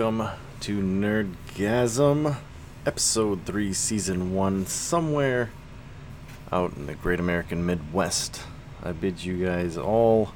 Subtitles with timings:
[0.00, 2.36] Welcome to Nerdgasm,
[2.86, 5.50] episode 3, season 1, somewhere
[6.50, 8.42] out in the great American Midwest.
[8.82, 10.32] I bid you guys all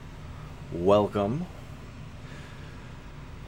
[0.70, 1.46] welcome.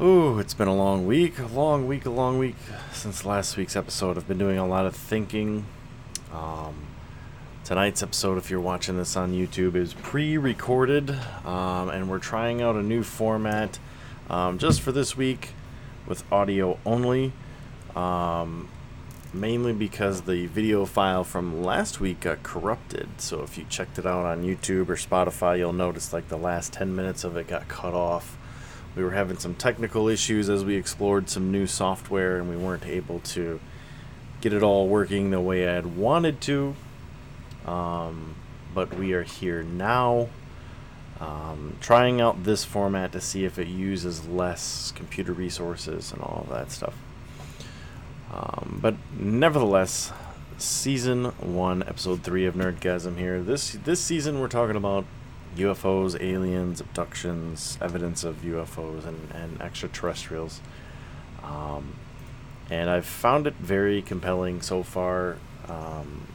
[0.00, 2.56] Ooh, it's been a long week, a long week, a long week
[2.92, 4.16] since last week's episode.
[4.16, 5.66] I've been doing a lot of thinking.
[6.32, 6.76] Um,
[7.62, 11.10] tonight's episode, if you're watching this on YouTube, is pre recorded,
[11.44, 13.78] um, and we're trying out a new format
[14.30, 15.50] um, just for this week
[16.06, 17.32] with audio only.
[17.94, 18.68] Um,
[19.32, 23.08] mainly because the video file from last week got corrupted.
[23.18, 26.72] So if you checked it out on YouTube or Spotify, you'll notice like the last
[26.72, 28.36] 10 minutes of it got cut off.
[28.94, 32.86] We were having some technical issues as we explored some new software and we weren't
[32.86, 33.60] able to
[34.40, 36.74] get it all working the way I had wanted to.
[37.66, 38.36] Um,
[38.74, 40.28] but we are here now,
[41.20, 46.46] um, trying out this format to see if it uses less computer resources and all
[46.46, 46.94] of that stuff.
[48.32, 50.12] Um, but nevertheless,
[50.58, 53.40] season one, episode three of Nerdgasm here.
[53.42, 55.04] This this season we're talking about
[55.56, 60.60] UFOs, aliens, abductions, evidence of UFOs and, and extraterrestrials.
[61.42, 61.94] Um,
[62.68, 65.36] and I've found it very compelling so far.
[65.68, 66.26] Um,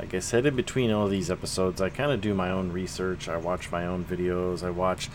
[0.00, 3.28] like I said, in between all these episodes, I kind of do my own research.
[3.28, 4.64] I watch my own videos.
[4.64, 5.10] I watch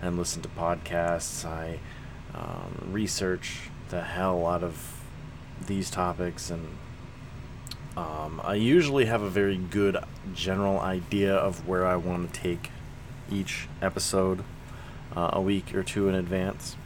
[0.00, 1.44] and listen to podcasts.
[1.44, 1.80] I
[2.34, 5.02] um, research the hell out of
[5.66, 6.66] these topics, and
[7.94, 9.98] um, I usually have a very good
[10.32, 12.70] general idea of where I want to take
[13.30, 14.44] each episode
[15.14, 16.76] uh, a week or two in advance.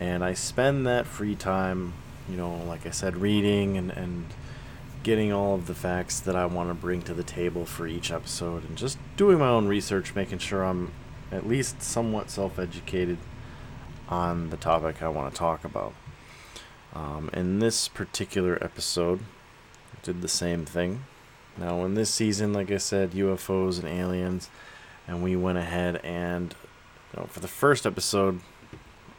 [0.00, 1.92] And I spend that free time,
[2.26, 4.24] you know, like I said, reading and, and
[5.04, 8.10] getting all of the facts that I want to bring to the table for each
[8.10, 10.92] episode and just doing my own research, making sure I'm
[11.30, 13.18] at least somewhat self educated
[14.08, 15.92] on the topic I want to talk about.
[16.94, 19.20] Um, in this particular episode,
[19.92, 21.04] I did the same thing.
[21.58, 24.48] Now, in this season, like I said, UFOs and aliens,
[25.06, 26.54] and we went ahead and,
[27.12, 28.40] you know, for the first episode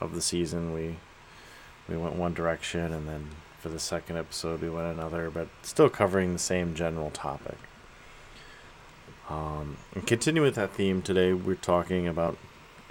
[0.02, 0.97] of the season, we
[1.88, 3.29] we went one direction, and then
[3.66, 7.58] for the second episode, we went another, but still covering the same general topic.
[9.28, 12.38] Um, and continuing with that theme today, we're talking about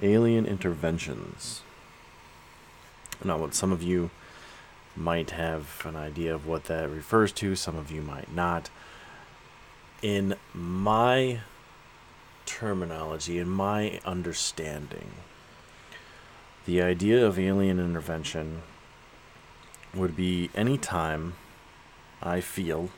[0.03, 1.63] alien interventions.
[3.25, 4.11] Now, what some of you
[4.97, 8.69] might have an idea of what that refers to, some of you might not.
[10.03, 11.39] In my
[12.47, 15.13] terminology, in my understanding,
[16.67, 18.63] the idea of alien intervention
[19.97, 21.35] would be any time
[22.23, 22.91] I feel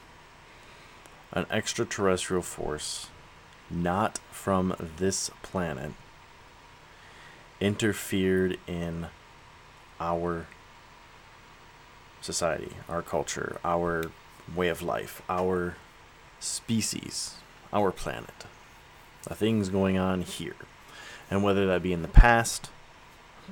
[1.33, 3.09] an extraterrestrial force
[3.69, 5.93] not from this planet
[7.61, 9.09] interfered in
[9.99, 10.47] our
[12.21, 14.05] society, our culture, our
[14.55, 15.77] way of life, our
[16.39, 17.37] species,
[17.73, 18.47] our planet,
[19.25, 20.57] the things going on here.
[21.31, 22.71] And whether that be in the past,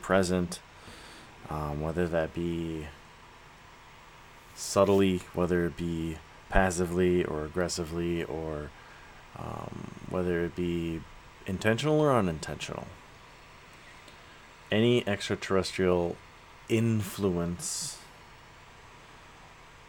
[0.01, 0.61] present,
[1.51, 2.87] um, whether that be
[4.55, 6.17] subtly, whether it be
[6.49, 8.71] passively or aggressively, or
[9.39, 11.01] um, whether it be
[11.47, 12.87] intentional or unintentional.
[14.71, 16.17] Any extraterrestrial
[16.69, 17.99] influence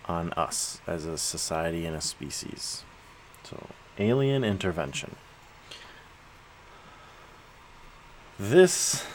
[0.05, 2.83] on us as a society and a species.
[3.43, 5.15] So, alien intervention.
[8.37, 9.05] This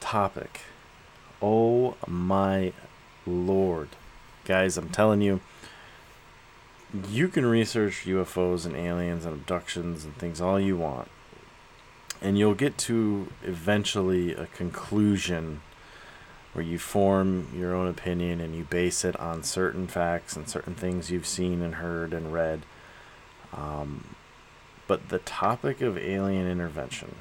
[0.00, 0.60] topic,
[1.42, 2.72] oh my
[3.26, 3.88] lord.
[4.50, 5.38] Guys, I'm telling you,
[7.08, 11.08] you can research UFOs and aliens and abductions and things all you want.
[12.20, 15.60] And you'll get to eventually a conclusion
[16.52, 20.74] where you form your own opinion and you base it on certain facts and certain
[20.74, 22.62] things you've seen and heard and read.
[23.52, 24.16] Um,
[24.88, 27.14] but the topic of alien intervention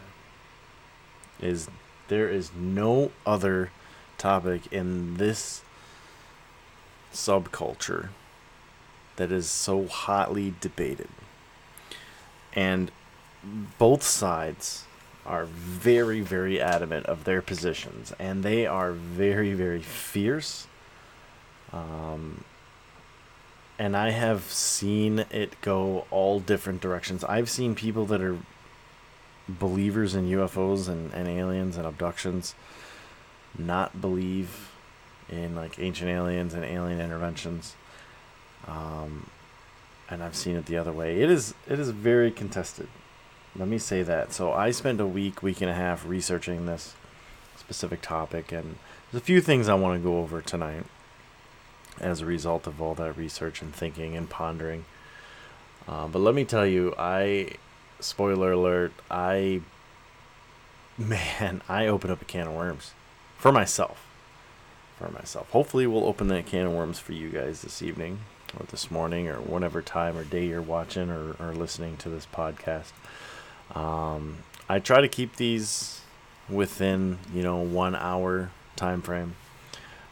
[1.40, 1.70] is
[2.08, 3.70] there is no other
[4.18, 5.62] topic in this
[7.14, 8.10] subculture
[9.16, 11.10] that is so hotly debated.
[12.54, 12.92] And
[13.78, 14.86] both sides
[15.26, 20.68] are very, very adamant of their positions, and they are very, very fierce.
[21.72, 22.44] Um,
[23.78, 27.24] and I have seen it go all different directions.
[27.24, 28.38] I've seen people that are
[29.48, 32.56] believers in UFOs and, and aliens and abductions
[33.58, 34.69] not believe
[35.32, 37.76] in like ancient aliens and alien interventions.
[38.68, 39.30] Um,
[40.10, 41.22] and I've seen it the other way.
[41.22, 42.88] It is it is very contested.
[43.56, 44.34] Let me say that.
[44.34, 46.96] So I spent a week, week and a half researching this
[47.58, 48.78] specific topic and
[49.12, 50.86] there's a few things I want to go over tonight
[52.00, 54.86] as a result of all that research and thinking and pondering.
[55.88, 57.54] Uh, but let me tell you, I,
[58.00, 59.62] spoiler alert, I,
[60.98, 62.92] man, I opened up a can of worms
[63.38, 64.06] for myself.
[65.00, 65.50] For myself.
[65.52, 68.20] Hopefully, we'll open that can of worms for you guys this evening
[68.60, 72.28] or this morning or whatever time or day you're watching or, or listening to this
[72.28, 72.92] podcast.
[73.74, 76.02] Um, I try to keep these
[76.50, 79.36] within, you know, one hour time frame.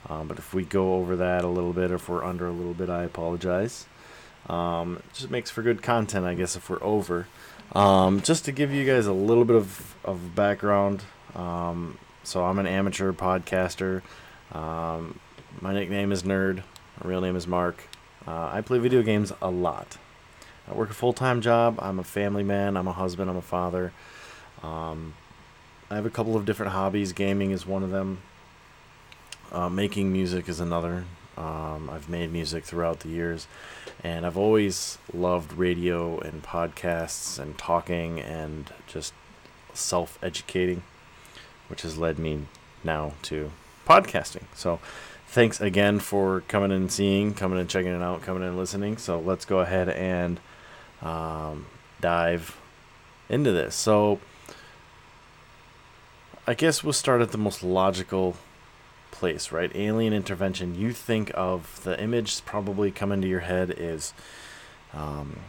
[0.07, 2.53] Um, but if we go over that a little bit, or if we're under a
[2.53, 3.87] little bit, I apologize.
[4.47, 7.27] Um, it just makes for good content, I guess, if we're over.
[7.73, 11.03] Um, just to give you guys a little bit of, of background.
[11.35, 14.01] Um, so I'm an amateur podcaster.
[14.51, 15.19] Um,
[15.61, 16.63] my nickname is Nerd.
[17.01, 17.83] My real name is Mark.
[18.27, 19.97] Uh, I play video games a lot.
[20.69, 21.77] I work a full time job.
[21.81, 22.75] I'm a family man.
[22.77, 23.29] I'm a husband.
[23.29, 23.93] I'm a father.
[24.63, 25.13] Um,
[25.89, 27.13] I have a couple of different hobbies.
[27.13, 28.19] Gaming is one of them.
[29.51, 31.05] Uh, making music is another.
[31.37, 33.47] Um, I've made music throughout the years,
[34.03, 39.13] and I've always loved radio and podcasts and talking and just
[39.73, 40.81] self educating,
[41.67, 42.47] which has led me
[42.83, 43.51] now to
[43.87, 44.43] podcasting.
[44.53, 44.79] So,
[45.27, 48.97] thanks again for coming and seeing, coming and checking it out, coming and listening.
[48.97, 50.39] So, let's go ahead and
[51.01, 51.67] um,
[52.01, 52.57] dive
[53.29, 53.75] into this.
[53.75, 54.19] So,
[56.45, 58.35] I guess we'll start at the most logical
[59.11, 59.71] place, right?
[59.75, 60.75] Alien intervention.
[60.75, 64.13] You think of the image probably coming to your head is
[64.93, 65.39] um,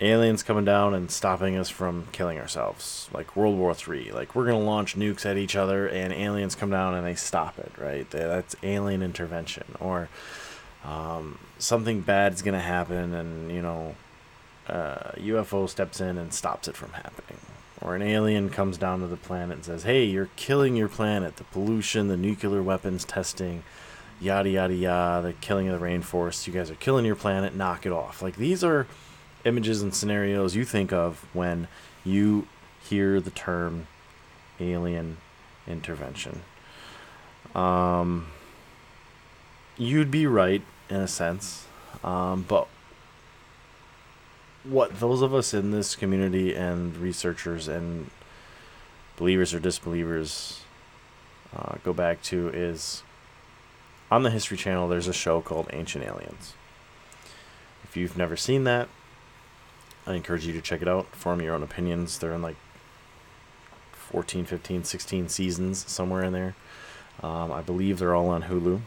[0.00, 4.10] aliens coming down and stopping us from killing ourselves, like World War Three.
[4.12, 7.58] Like we're gonna launch nukes at each other, and aliens come down and they stop
[7.58, 8.08] it, right?
[8.10, 10.08] That's alien intervention, or
[10.84, 13.94] um, something bad's gonna happen, and you know,
[14.68, 17.38] uh, UFO steps in and stops it from happening
[17.80, 21.36] or an alien comes down to the planet and says, "Hey, you're killing your planet.
[21.36, 23.62] The pollution, the nuclear weapons testing,
[24.20, 26.46] yada yada yada, the killing of the rainforest.
[26.46, 27.54] You guys are killing your planet.
[27.54, 28.86] Knock it off." Like these are
[29.44, 31.68] images and scenarios you think of when
[32.04, 32.46] you
[32.82, 33.86] hear the term
[34.58, 35.16] alien
[35.66, 36.42] intervention.
[37.54, 38.28] Um,
[39.76, 41.66] you'd be right in a sense,
[42.04, 42.68] um, but
[44.64, 48.10] what those of us in this community and researchers and
[49.16, 50.62] believers or disbelievers
[51.56, 53.02] uh, go back to is
[54.10, 56.54] on the History Channel, there's a show called Ancient Aliens.
[57.84, 58.88] If you've never seen that,
[60.10, 62.18] I encourage you to check it out, form your own opinions.
[62.18, 62.56] They're in like
[63.92, 66.56] 14, 15, 16 seasons, somewhere in there.
[67.22, 68.80] Um, I believe they're all on Hulu.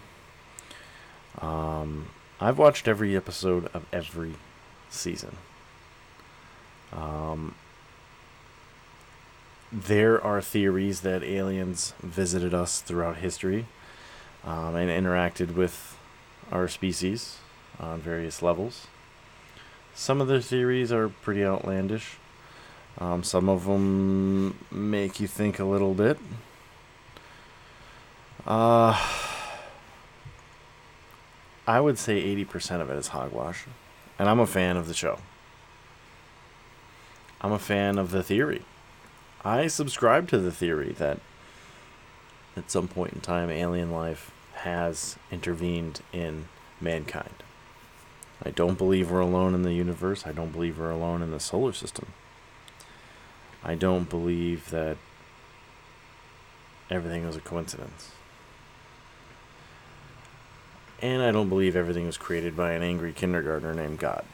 [1.41, 2.09] Um,
[2.41, 4.33] I've watched every episode of every
[4.89, 5.37] season.
[6.91, 7.55] Um,
[9.71, 13.65] there are theories that aliens visited us throughout history
[14.43, 15.97] um, and interacted with
[16.51, 17.37] our species
[17.79, 18.87] on various levels.
[19.93, 22.17] Some of the theories are pretty outlandish.
[22.97, 26.17] Um, some of them make you think a little bit.
[28.45, 28.99] Uh,
[31.65, 33.65] I would say 80% of it is hogwash.
[34.19, 35.19] And I'm a fan of the show.
[37.41, 38.63] I'm a fan of the theory.
[39.43, 41.19] I subscribe to the theory that
[42.55, 46.45] at some point in time, alien life has intervened in
[46.79, 47.43] mankind.
[48.45, 50.27] I don't believe we're alone in the universe.
[50.27, 52.07] I don't believe we're alone in the solar system.
[53.63, 54.97] I don't believe that
[56.91, 58.11] everything was a coincidence.
[61.01, 64.25] And I don't believe everything was created by an angry kindergartner named God.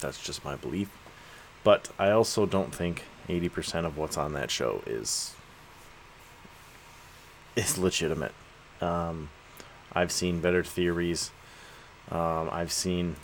[0.00, 0.90] That's just my belief.
[1.64, 5.34] But I also don't think 80% of what's on that show is
[7.56, 8.32] is legitimate.
[8.80, 9.30] Um,
[9.92, 11.32] I've seen better theories.
[12.10, 13.16] Um, I've seen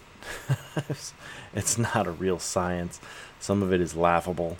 [1.54, 3.00] it's not a real science.
[3.40, 4.56] Some of it is laughable.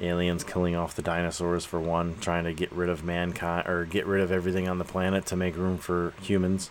[0.00, 4.06] Aliens killing off the dinosaurs for one, trying to get rid of mankind or get
[4.06, 6.70] rid of everything on the planet to make room for humans.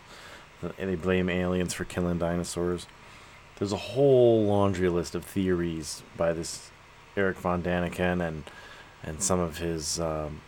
[0.77, 2.87] They blame aliens for killing dinosaurs
[3.57, 6.69] there's a whole laundry list of theories by this
[7.15, 8.43] Eric von Daniken and
[9.03, 10.41] and some of his um,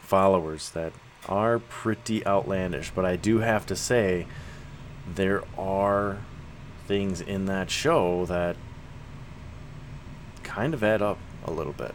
[0.00, 0.92] followers that
[1.28, 2.90] are pretty outlandish.
[2.94, 4.26] But I do have to say,
[5.12, 6.18] there are
[6.86, 8.56] things in that show that
[10.42, 11.94] kind of add up a little bit.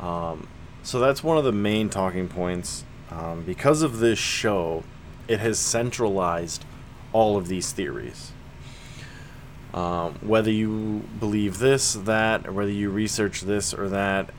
[0.00, 0.48] Um,
[0.82, 2.84] so that's one of the main talking points.
[3.10, 4.84] Um, because of this show,
[5.28, 6.64] it has centralized
[7.12, 8.32] all of these theories.
[9.74, 14.30] Um, whether you believe this, that, or whether you research this or that,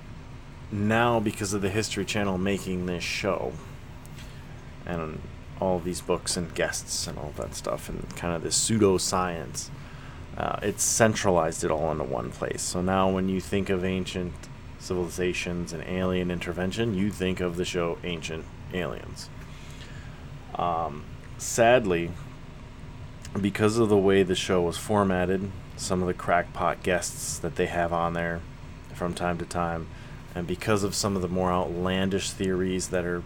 [0.71, 3.53] now, because of the History Channel making this show,
[4.85, 5.21] and
[5.59, 9.69] all these books and guests and all that stuff, and kind of this pseudoscience,
[10.37, 12.61] uh, it's centralized it all into one place.
[12.61, 14.33] So now, when you think of ancient
[14.79, 19.29] civilizations and alien intervention, you think of the show Ancient Aliens.
[20.55, 21.05] Um,
[21.37, 22.11] sadly,
[23.39, 27.65] because of the way the show was formatted, some of the crackpot guests that they
[27.65, 28.41] have on there
[28.93, 29.87] from time to time,
[30.35, 33.23] and because of some of the more outlandish theories that are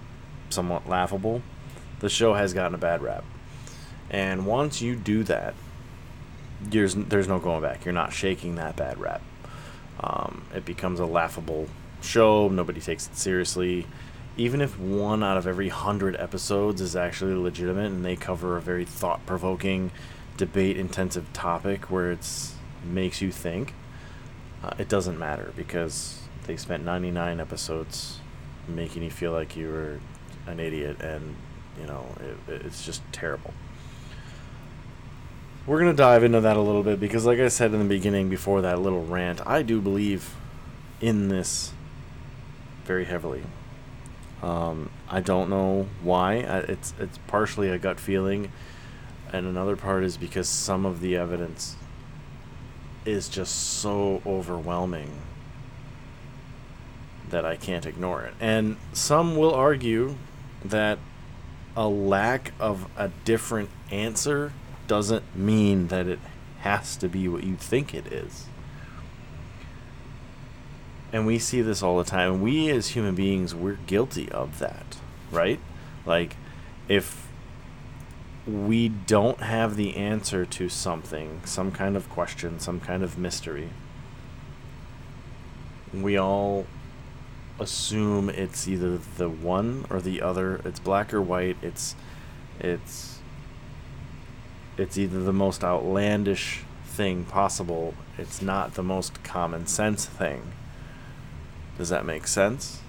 [0.49, 1.41] somewhat laughable,
[1.99, 3.23] the show has gotten a bad rap.
[4.09, 5.53] And once you do that,
[6.61, 7.85] there's there's no going back.
[7.85, 9.21] You're not shaking that bad rap.
[9.99, 11.67] Um, it becomes a laughable
[12.01, 12.47] show.
[12.47, 13.87] Nobody takes it seriously.
[14.37, 18.61] Even if one out of every hundred episodes is actually legitimate and they cover a
[18.61, 19.91] very thought provoking,
[20.37, 23.73] debate intensive topic where it's makes you think,
[24.63, 28.19] uh, it doesn't matter because they spent 99 episodes
[28.67, 29.99] making you feel like you were
[30.45, 31.35] an idiot and
[31.79, 32.05] you know
[32.47, 33.53] it, it's just terrible.
[35.65, 37.85] We're going to dive into that a little bit because like i said in the
[37.85, 40.33] beginning before that little rant i do believe
[41.01, 41.73] in this
[42.85, 43.43] very heavily.
[44.41, 46.35] Um, i don't know why.
[46.35, 48.51] It's it's partially a gut feeling.
[49.33, 51.75] And another part is because some of the evidence
[53.05, 55.11] is just so overwhelming
[57.29, 58.33] that I can't ignore it.
[58.39, 60.15] And some will argue
[60.63, 60.99] that
[61.77, 64.51] a lack of a different answer
[64.87, 66.19] doesn't mean that it
[66.61, 68.47] has to be what you think it is.
[71.13, 72.41] And we see this all the time.
[72.41, 74.97] We as human beings, we're guilty of that,
[75.31, 75.59] right?
[76.03, 76.35] Like,
[76.89, 77.27] if
[78.47, 83.69] we don't have the answer to something, some kind of question, some kind of mystery,
[85.93, 86.65] we all
[87.59, 90.61] assume it's either the one or the other.
[90.63, 91.57] It's black or white.
[91.61, 91.95] It's
[92.59, 93.19] it's
[94.77, 97.93] it's either the most outlandish thing possible.
[98.17, 100.51] It's not the most common sense thing.
[101.77, 102.81] Does that make sense?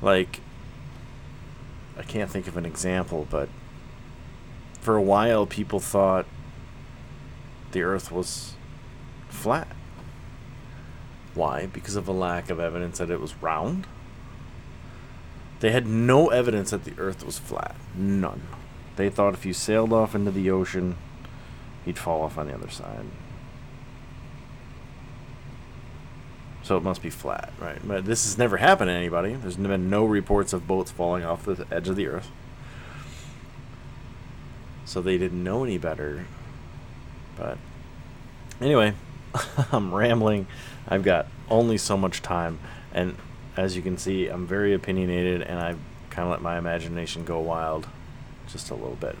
[0.00, 0.40] Like
[1.96, 3.48] I can't think of an example, but
[4.80, 6.26] for a while people thought
[7.72, 8.54] the earth was
[9.28, 9.68] flat.
[11.34, 11.66] Why?
[11.66, 13.86] Because of a lack of evidence that it was round?
[15.60, 17.76] They had no evidence that the earth was flat.
[17.94, 18.42] None.
[18.96, 20.96] They thought if you sailed off into the ocean,
[21.84, 23.06] he'd fall off on the other side.
[26.62, 27.78] So it must be flat, right?
[27.82, 29.34] But this has never happened to anybody.
[29.34, 32.30] There's been no reports of boats falling off the edge of the earth.
[34.84, 36.26] So they didn't know any better.
[37.36, 37.58] But
[38.60, 38.94] anyway,
[39.72, 40.46] I'm rambling.
[40.88, 42.58] I've got only so much time,
[42.92, 43.16] and
[43.56, 45.74] as you can see, I'm very opinionated, and I
[46.10, 47.86] kind of let my imagination go wild,
[48.48, 49.16] just a little bit.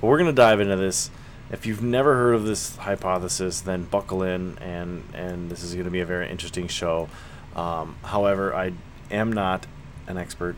[0.00, 1.10] But we're gonna dive into this.
[1.50, 5.90] If you've never heard of this hypothesis, then buckle in, and and this is gonna
[5.90, 7.08] be a very interesting show.
[7.56, 8.72] Um, however, I
[9.10, 9.66] am not
[10.06, 10.56] an expert,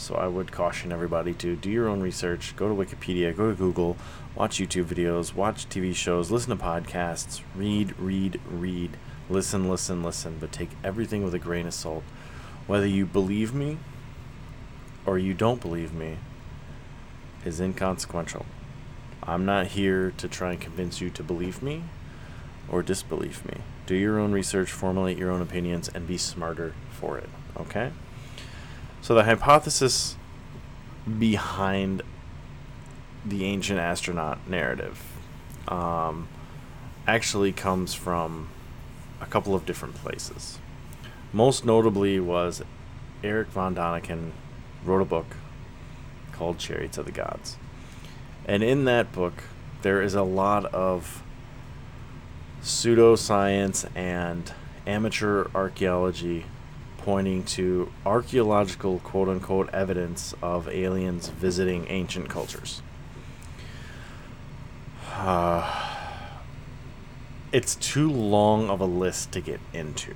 [0.00, 2.56] so I would caution everybody to do your own research.
[2.56, 3.96] Go to Wikipedia, go to Google,
[4.34, 8.96] watch YouTube videos, watch TV shows, listen to podcasts, read, read, read
[9.30, 12.02] Listen, listen, listen, but take everything with a grain of salt.
[12.66, 13.78] Whether you believe me
[15.06, 16.16] or you don't believe me
[17.44, 18.44] is inconsequential.
[19.22, 21.84] I'm not here to try and convince you to believe me
[22.68, 23.58] or disbelieve me.
[23.86, 27.28] Do your own research, formulate your own opinions, and be smarter for it.
[27.56, 27.92] Okay?
[29.02, 30.16] So, the hypothesis
[31.18, 32.02] behind
[33.24, 35.02] the ancient astronaut narrative
[35.68, 36.28] um,
[37.06, 38.48] actually comes from
[39.20, 40.58] a couple of different places.
[41.32, 42.62] Most notably was
[43.22, 44.32] Eric von Däniken
[44.84, 45.36] wrote a book
[46.32, 47.56] called Chariots of the Gods.
[48.46, 49.44] And in that book,
[49.82, 51.22] there is a lot of
[52.62, 54.52] pseudoscience and
[54.86, 56.46] amateur archaeology
[57.04, 62.82] pointing to archaeological quote unquote evidence of aliens visiting ancient cultures.
[65.12, 65.88] Uh,
[67.52, 70.14] it's too long of a list to get into.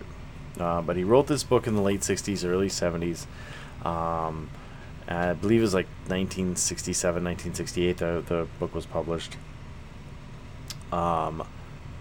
[0.58, 3.26] Uh, but he wrote this book in the late 60s, early 70s.
[3.84, 4.50] Um,
[5.08, 9.36] I believe it was like 1967, 1968 the, the book was published.
[10.92, 11.46] Um,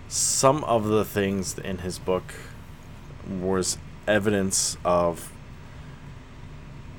[0.07, 2.33] some of the things in his book
[3.27, 5.31] was evidence of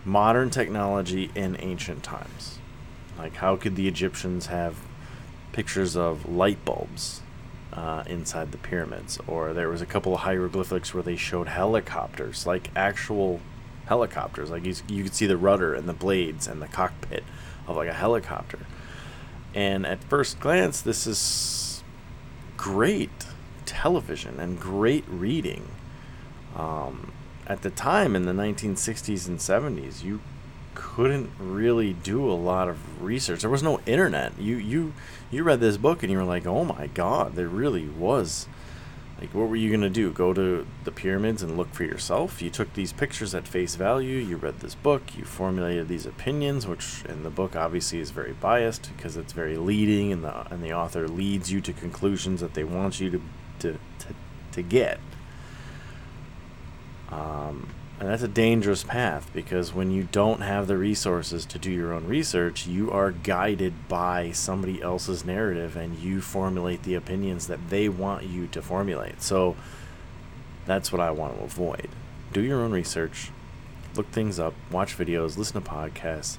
[0.05, 2.59] modern technology in ancient times.
[3.19, 4.77] Like, how could the Egyptians have
[5.53, 7.21] pictures of light bulbs
[7.73, 12.47] uh, inside the pyramids, or there was a couple of hieroglyphics where they showed helicopters,
[12.47, 13.41] like actual
[13.87, 14.51] helicopters.
[14.51, 17.25] Like you, you could see the rudder and the blades and the cockpit
[17.67, 18.61] of like a helicopter.
[19.55, 21.85] And at first glance, this is
[22.57, 23.27] great
[23.67, 25.69] television and great reading.
[26.57, 27.13] Um,
[27.47, 30.21] at the time in the 1960s and 70s, you
[30.75, 33.41] couldn't really do a lot of research.
[33.41, 34.39] There was no internet.
[34.39, 34.93] You you
[35.31, 38.47] you read this book and you were like, "Oh my god, there really was."
[39.21, 40.13] Like, what were you gonna do?
[40.13, 42.43] Go to the pyramids and look for yourself?
[42.43, 44.19] You took these pictures at face value.
[44.19, 45.17] You read this book.
[45.17, 49.57] You formulated these opinions, which in the book obviously is very biased because it's very
[49.57, 53.23] leading, and the and the author leads you to conclusions that they want you to
[53.61, 54.15] to to,
[54.53, 54.99] to get.
[57.15, 57.69] Um,
[58.01, 61.93] and that's a dangerous path because when you don't have the resources to do your
[61.93, 67.71] own research, you are guided by somebody else's narrative and you formulate the opinions that
[67.71, 69.23] they want you to formulate.
[69.23, 69.55] So
[70.67, 71.89] that's what I want to avoid.
[72.33, 73.31] Do your own research,
[73.95, 76.37] look things up, watch videos, listen to podcasts,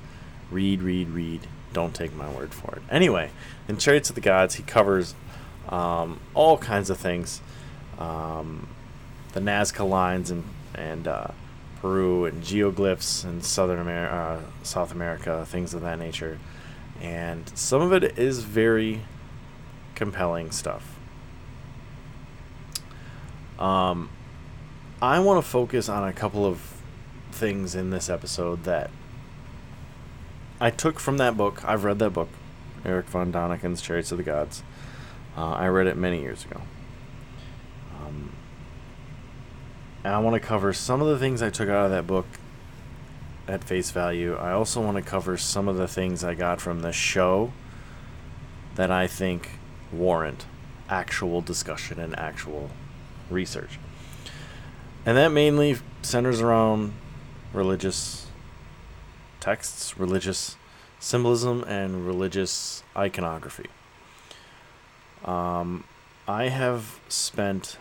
[0.51, 1.47] read, read, read.
[1.71, 2.81] Don't take my word for it.
[2.91, 3.31] Anyway,
[3.69, 5.15] in Chariots of the Gods, he covers
[5.69, 7.41] um, all kinds of things.
[7.97, 8.67] Um,
[9.33, 10.43] the Nazca lines and
[10.75, 11.27] and uh,
[11.81, 16.39] Peru and geoglyphs in Southern America, uh, South America, things of that nature,
[17.01, 19.01] and some of it is very
[19.95, 20.97] compelling stuff.
[23.59, 24.09] Um,
[25.01, 26.81] I want to focus on a couple of
[27.31, 28.89] things in this episode that
[30.59, 31.63] I took from that book.
[31.65, 32.29] I've read that book,
[32.83, 34.63] Eric von Daniken's Chariots of the Gods.
[35.37, 36.61] Uh, I read it many years ago.
[37.99, 38.34] Um,
[40.05, 42.27] and I want to cover some of the things I took out of that book
[43.47, 44.35] at face value.
[44.35, 47.51] I also want to cover some of the things I got from the show
[48.75, 49.49] that I think
[49.91, 50.45] warrant
[50.87, 52.69] actual discussion and actual
[53.31, 53.79] research.
[55.07, 56.93] And that mainly centers around
[57.51, 58.27] religious
[59.39, 60.55] texts, religious
[60.99, 63.71] symbolism, and religious iconography.
[65.23, 65.83] Um,
[66.27, 67.79] I have spent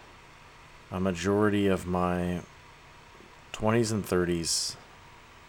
[0.95, 2.41] a majority of my
[3.53, 4.77] 20s and 30s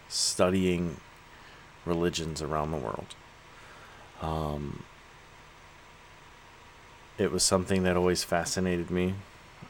[0.08, 0.96] studying
[1.84, 3.14] religions around the world.
[4.20, 4.82] Um,
[7.16, 9.14] it was something that always fascinated me.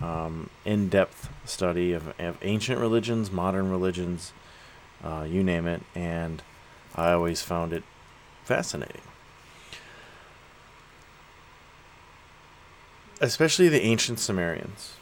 [0.00, 4.32] Um, in depth study of, of, ancient religions, modern religions,
[5.04, 6.42] uh, you name it, and
[6.94, 7.82] I always found it
[8.44, 9.02] fascinating.
[13.20, 14.95] Especially the ancient Sumerians.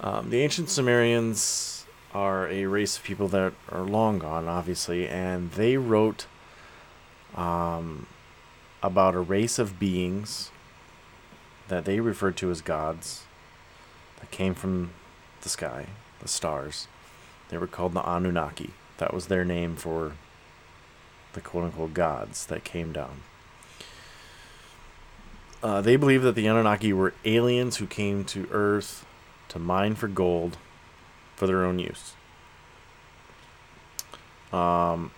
[0.00, 5.50] Um, the ancient Sumerians are a race of people that are long gone, obviously, and
[5.52, 6.26] they wrote
[7.34, 8.06] um,
[8.82, 10.50] about a race of beings
[11.68, 13.24] that they referred to as gods
[14.20, 14.90] that came from
[15.42, 15.86] the sky,
[16.20, 16.86] the stars.
[17.48, 18.70] They were called the Anunnaki.
[18.98, 20.12] That was their name for
[21.32, 23.22] the quote unquote gods that came down.
[25.62, 29.06] Uh, they believe that the Anunnaki were aliens who came to Earth
[29.54, 30.58] to mine for gold
[31.36, 32.12] for their own use.
[34.52, 35.12] Um,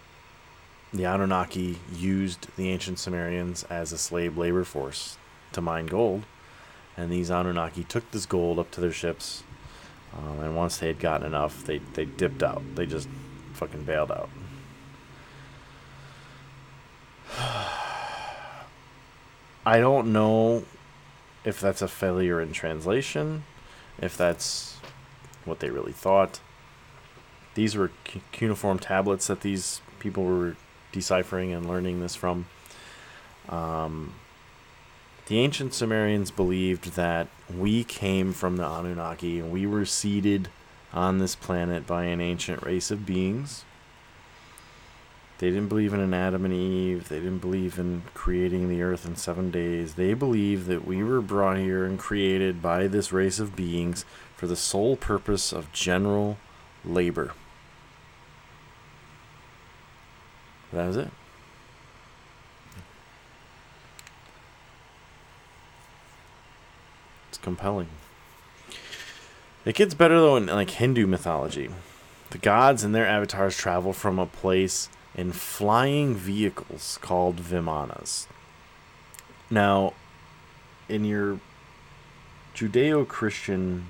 [0.93, 5.17] the Anunnaki used the ancient Sumerians as a slave labor force
[5.53, 6.25] to mine gold,
[6.99, 9.43] and these Anunnaki took this gold up to their ships.
[10.17, 12.63] Um, and once they had gotten enough, they, they dipped out.
[12.75, 13.09] They just
[13.55, 14.29] fucking bailed out.
[19.67, 20.65] I don't know
[21.43, 23.45] if that's a failure in translation
[23.99, 24.79] if that's
[25.45, 26.41] what they really thought.
[27.55, 27.91] These were
[28.33, 30.57] cuneiform tablets that these people were
[30.93, 32.47] deciphering and learning this from.
[33.49, 34.15] Um,
[35.27, 40.49] the ancient Sumerians believed that we came from the Anunnaki and we were seeded
[40.93, 43.65] on this planet by an ancient race of beings
[45.39, 47.09] they didn't believe in an Adam and Eve.
[47.09, 49.95] They didn't believe in creating the earth in seven days.
[49.95, 54.47] They believed that we were brought here and created by this race of beings for
[54.47, 56.39] the sole purpose of general
[56.85, 57.35] labor.
[60.73, 61.11] That was it.
[67.29, 67.89] It's compelling.
[69.67, 71.69] It gets better though in like Hindu mythology.
[72.31, 78.27] The gods and their avatars travel from a place in flying vehicles called Vimanas.
[79.51, 79.95] Now,
[80.89, 81.41] in your
[82.55, 83.87] Judeo Christian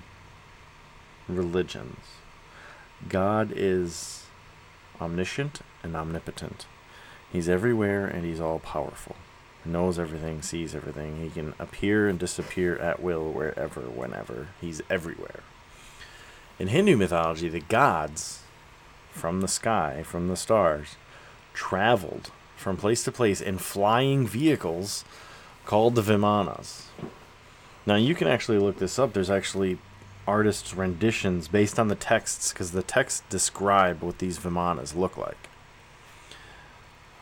[1.28, 1.98] religions,
[3.08, 4.26] God is
[5.00, 6.66] omniscient and omnipotent.
[7.32, 9.16] He's everywhere and he's all powerful.
[9.64, 11.20] He knows everything, sees everything.
[11.20, 14.48] He can appear and disappear at will wherever, whenever.
[14.60, 15.40] He's everywhere.
[16.60, 18.42] In Hindu mythology, the gods
[19.10, 20.96] from the sky, from the stars,
[21.56, 25.04] traveled from place to place in flying vehicles
[25.64, 26.84] called the Vimanas.
[27.84, 29.12] Now, you can actually look this up.
[29.12, 29.78] There's actually
[30.26, 35.48] artists' renditions based on the texts because the texts describe what these Vimanas look like.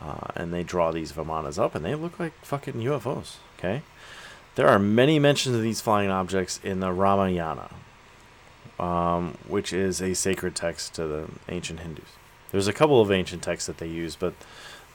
[0.01, 3.37] Uh, and they draw these Vimanas up, and they look like fucking UFOs.
[3.57, 3.81] Okay,
[4.55, 7.69] there are many mentions of these flying objects in the Ramayana,
[8.79, 12.09] um, which is a sacred text to the ancient Hindus.
[12.51, 14.33] There's a couple of ancient texts that they use, but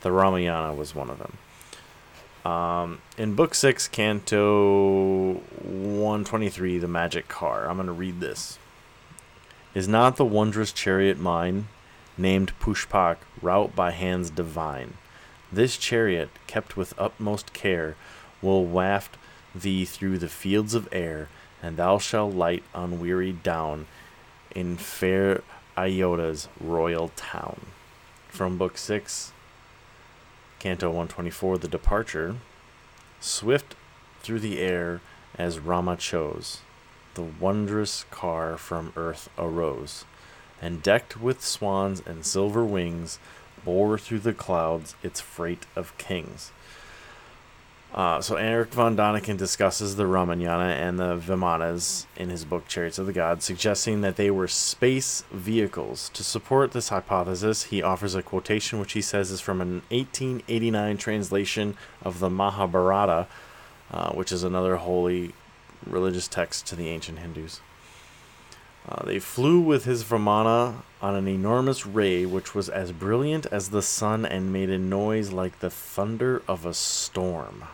[0.01, 1.39] the Ramayana was one of them.
[2.51, 8.59] Um, in Book 6, Canto 123, The Magic Car, I'm going to read this.
[9.75, 11.69] Is not the wondrous chariot mine,
[12.17, 14.95] named Pushpak, route by hands divine?
[15.53, 17.97] This chariot, kept with utmost care,
[18.41, 19.17] will waft
[19.55, 21.29] thee through the fields of air,
[21.63, 23.87] and thou shalt light unwearied down
[24.55, 25.43] in fair
[25.81, 27.59] Ayodhya's royal town.
[28.29, 29.33] From Book 6,
[30.59, 32.37] Canto 124, The Departure.
[33.19, 33.77] Swift
[34.21, 35.01] through the air
[35.37, 36.61] as Rama chose,
[37.15, 40.05] the wondrous car from earth arose,
[40.61, 43.19] and decked with swans and silver wings,
[43.65, 46.53] bore through the clouds its freight of kings.
[47.93, 53.01] Uh, so Eric von Daniken discusses the Ramayana and the Vimanas in his book Chariots
[53.01, 56.09] of the Gods, suggesting that they were space vehicles.
[56.11, 60.99] To support this hypothesis, he offers a quotation which he says is from an 1889
[60.99, 63.27] translation of the Mahabharata,
[63.91, 65.35] uh, which is another holy
[65.85, 67.61] religious text to the ancient Hindus.
[68.89, 73.71] Uh, they flew with his Vimana on an enormous ray which was as brilliant as
[73.71, 77.65] the sun and made a noise like the thunder of a storm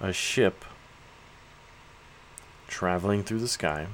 [0.00, 0.64] a ship
[2.68, 3.86] traveling through the sky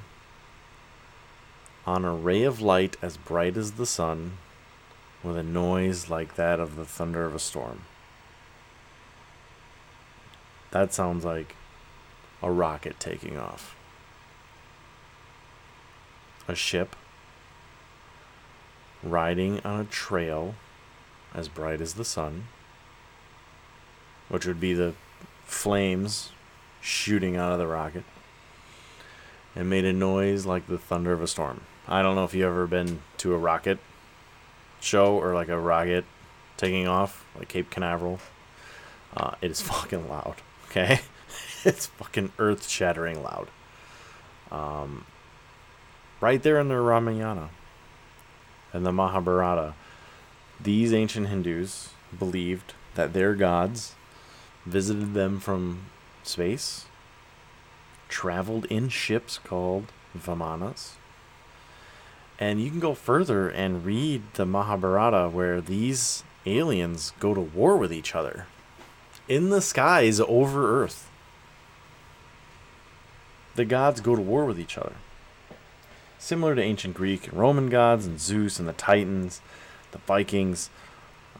[1.85, 4.37] on a ray of light as bright as the sun
[5.21, 7.83] with a noise like that of the thunder of a storm.
[10.71, 11.55] That sounds like
[12.41, 13.75] a rocket taking off.
[16.47, 16.95] A ship
[19.01, 20.55] riding on a trail
[21.33, 22.47] as bright as the sun,
[24.29, 24.93] which would be the
[25.53, 26.31] flames
[26.81, 28.03] shooting out of the rocket
[29.55, 31.61] and made a noise like the thunder of a storm.
[31.87, 33.79] I don't know if you've ever been to a rocket
[34.81, 36.05] show or like a rocket
[36.57, 38.19] taking off, like Cape Canaveral.
[39.15, 40.35] Uh, it is fucking loud,
[40.69, 40.99] okay?
[41.63, 43.47] it's fucking earth shattering loud.
[44.51, 45.05] Um,
[46.19, 47.49] right there in the Ramayana
[48.73, 49.75] and the Mahabharata,
[50.59, 53.95] these ancient Hindus believed that their gods
[54.65, 55.85] visited them from
[56.23, 56.85] space,
[58.09, 60.93] traveled in ships called Vimanas.
[62.39, 67.77] And you can go further and read the Mahabharata where these aliens go to war
[67.77, 68.47] with each other
[69.27, 71.09] in the skies over Earth.
[73.55, 74.95] The gods go to war with each other.
[76.17, 79.41] Similar to ancient Greek and Roman gods and Zeus and the Titans,
[79.91, 80.69] the Vikings,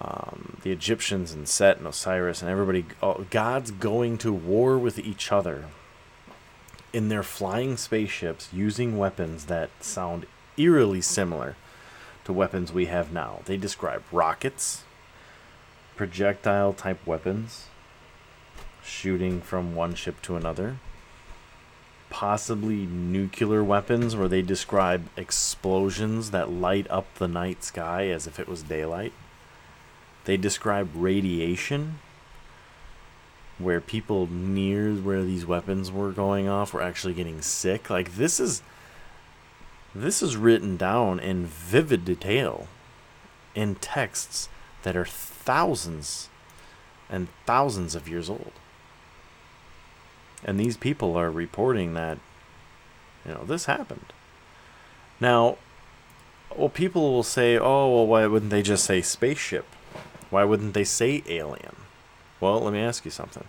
[0.01, 4.99] um, the Egyptians and Set and Osiris and everybody, all, gods going to war with
[4.99, 5.65] each other
[6.91, 10.25] in their flying spaceships using weapons that sound
[10.57, 11.55] eerily similar
[12.25, 13.41] to weapons we have now.
[13.45, 14.83] They describe rockets,
[15.95, 17.67] projectile type weapons,
[18.83, 20.77] shooting from one ship to another,
[22.09, 28.39] possibly nuclear weapons where they describe explosions that light up the night sky as if
[28.39, 29.13] it was daylight.
[30.25, 31.99] They describe radiation,
[33.57, 37.89] where people near where these weapons were going off were actually getting sick.
[37.89, 38.61] Like this is
[39.93, 42.67] this is written down in vivid detail
[43.53, 44.49] in texts
[44.83, 46.29] that are thousands
[47.09, 48.53] and thousands of years old.
[50.43, 52.17] And these people are reporting that
[53.25, 54.13] you know this happened.
[55.19, 55.57] Now,
[56.55, 59.65] well people will say, "Oh, well why wouldn't they just say spaceship?"
[60.33, 61.75] Why wouldn't they say alien?
[62.39, 63.43] Well, let me ask you something.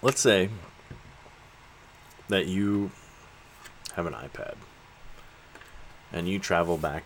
[0.00, 0.48] Let's say
[2.28, 2.92] that you
[3.92, 4.54] have an iPad
[6.14, 7.04] and you travel back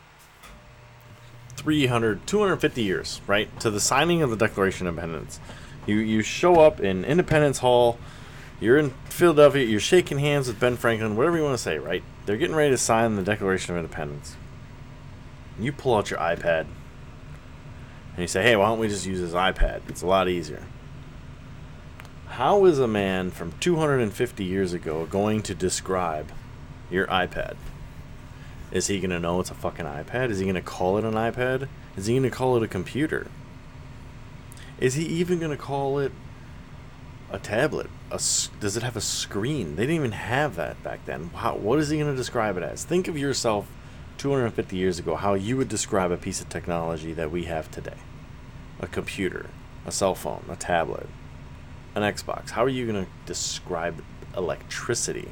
[1.56, 3.58] 300 250 years, right?
[3.58, 5.40] To the signing of the Declaration of Independence.
[5.84, 7.98] You you show up in Independence Hall,
[8.60, 12.04] you're in Philadelphia, you're shaking hands with Ben Franklin, whatever you want to say, right?
[12.24, 14.36] They're getting ready to sign the Declaration of Independence.
[15.58, 16.66] You pull out your iPad
[18.16, 19.82] And you say, hey, why don't we just use his iPad?
[19.90, 20.62] It's a lot easier.
[22.28, 26.32] How is a man from 250 years ago going to describe
[26.90, 27.56] your iPad?
[28.72, 30.30] Is he going to know it's a fucking iPad?
[30.30, 31.68] Is he going to call it an iPad?
[31.94, 33.26] Is he going to call it a computer?
[34.80, 36.12] Is he even going to call it
[37.30, 37.90] a tablet?
[38.10, 38.18] A,
[38.60, 39.76] does it have a screen?
[39.76, 41.28] They didn't even have that back then.
[41.34, 42.82] How, what is he going to describe it as?
[42.82, 43.68] Think of yourself
[44.16, 47.92] 250 years ago, how you would describe a piece of technology that we have today
[48.80, 49.50] a computer,
[49.84, 51.08] a cell phone, a tablet,
[51.94, 52.50] an Xbox.
[52.50, 54.02] How are you going to describe
[54.36, 55.28] electricity?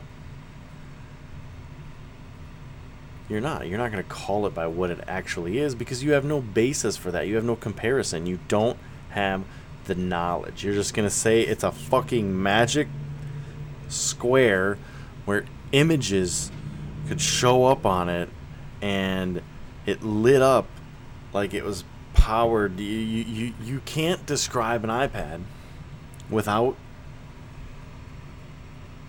[3.29, 3.67] You're not.
[3.67, 6.41] You're not going to call it by what it actually is because you have no
[6.41, 7.27] basis for that.
[7.27, 8.27] You have no comparison.
[8.27, 8.79] You don't
[9.11, 9.45] have
[9.87, 10.65] the knowledge.
[10.65, 12.89] You're just going to say it's a fucking magic
[13.89, 14.79] square
[15.25, 16.51] where images
[17.09, 18.29] could show up on it
[18.81, 19.43] and
[19.87, 20.67] it lit up
[21.33, 22.81] like it was powered.
[22.81, 25.43] You, you, you can't describe an iPad
[26.31, 26.77] without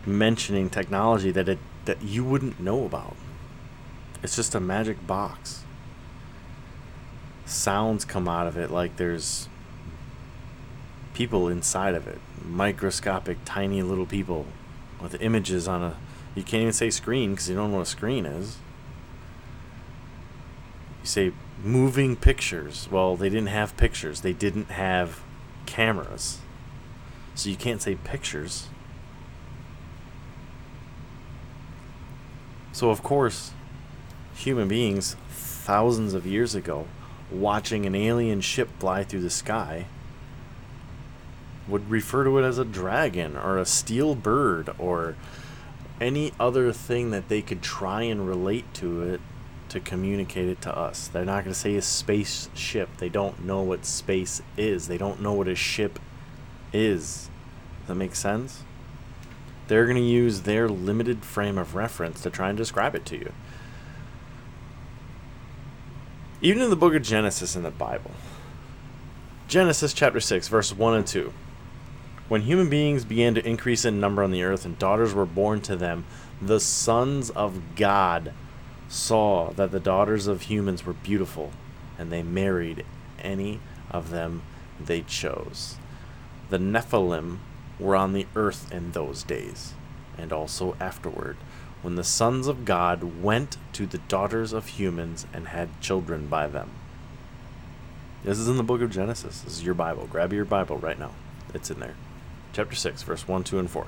[0.06, 3.16] mentioning technology that it that you wouldn't know about.
[4.24, 5.64] It's just a magic box.
[7.46, 9.48] Sounds come out of it like there's
[11.14, 12.20] people inside of it.
[12.44, 14.48] Microscopic, tiny little people
[15.02, 15.96] with images on a.
[16.34, 18.58] You can't even say screen because you don't know what a screen is.
[21.02, 21.32] You say
[21.64, 22.88] moving pictures.
[22.92, 25.22] Well, they didn't have pictures, they didn't have
[25.66, 26.40] cameras.
[27.34, 28.70] So you can't say pictures.
[32.72, 33.52] So, of course,
[34.36, 36.88] human beings thousands of years ago
[37.32, 39.88] watching an alien ship fly through the sky
[41.68, 45.16] would refer to it as a dragon or a steel bird or
[46.00, 49.22] any other thing that they could try and relate to it
[49.70, 51.08] to communicate it to us.
[51.08, 52.98] They're not going to say a spaceship.
[52.98, 54.88] They don't know what space is.
[54.88, 56.00] They don't know what a ship
[56.72, 57.30] is.
[57.82, 58.64] Does that make sense?
[59.68, 63.18] They're going to use their limited frame of reference to try and describe it to
[63.18, 63.32] you.
[66.42, 68.12] Even in the book of Genesis in the Bible,
[69.48, 71.34] Genesis chapter 6, verse 1 and 2.
[72.28, 75.62] When human beings began to increase in number on the earth and daughters were born
[75.62, 76.06] to them,
[76.42, 78.34] the sons of God
[78.88, 81.52] saw that the daughters of humans were beautiful,
[81.98, 82.86] and they married
[83.20, 83.60] any
[83.92, 84.44] of them
[84.80, 85.78] they chose.
[86.50, 87.40] The Nephilim
[87.80, 89.74] were on the earth in those days,
[90.18, 91.38] and also afterward,
[91.82, 96.48] when the sons of God went to the daughters of humans and had children by
[96.48, 96.72] them.
[98.24, 99.42] This is in the book of Genesis.
[99.42, 100.08] This is your Bible.
[100.08, 101.12] Grab your Bible right now.
[101.54, 101.96] It's in there.
[102.54, 103.88] Chapter 6, verse 1, 2, and 4.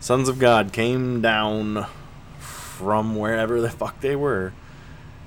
[0.00, 1.86] Sons of God came down
[2.76, 4.52] from wherever the fuck they were,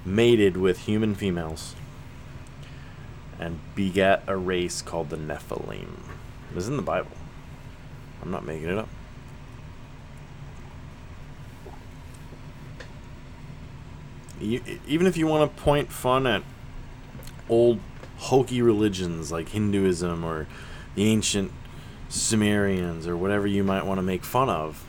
[0.05, 1.73] mated with human females,
[3.39, 5.97] and begat a race called the Nephilim.
[6.51, 7.17] It was in the Bible.
[8.21, 8.87] I'm not making it up.
[14.39, 16.43] You, even if you want to point fun at
[17.49, 17.79] old
[18.17, 20.45] hokey religions like Hinduism or
[20.93, 21.51] the ancient
[22.09, 24.85] Sumerians or whatever you might want to make fun of,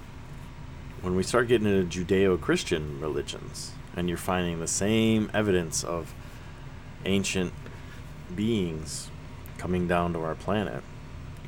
[1.03, 6.15] when we start getting into Judeo Christian religions and you're finding the same evidence of
[7.05, 7.53] ancient
[8.35, 9.11] beings
[9.59, 10.83] coming down to our planet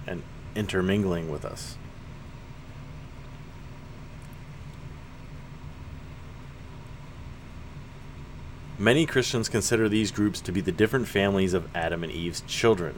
[0.06, 0.22] and
[0.54, 1.76] intermingling with us.
[8.78, 12.96] Many Christians consider these groups to be the different families of Adam and Eve's children.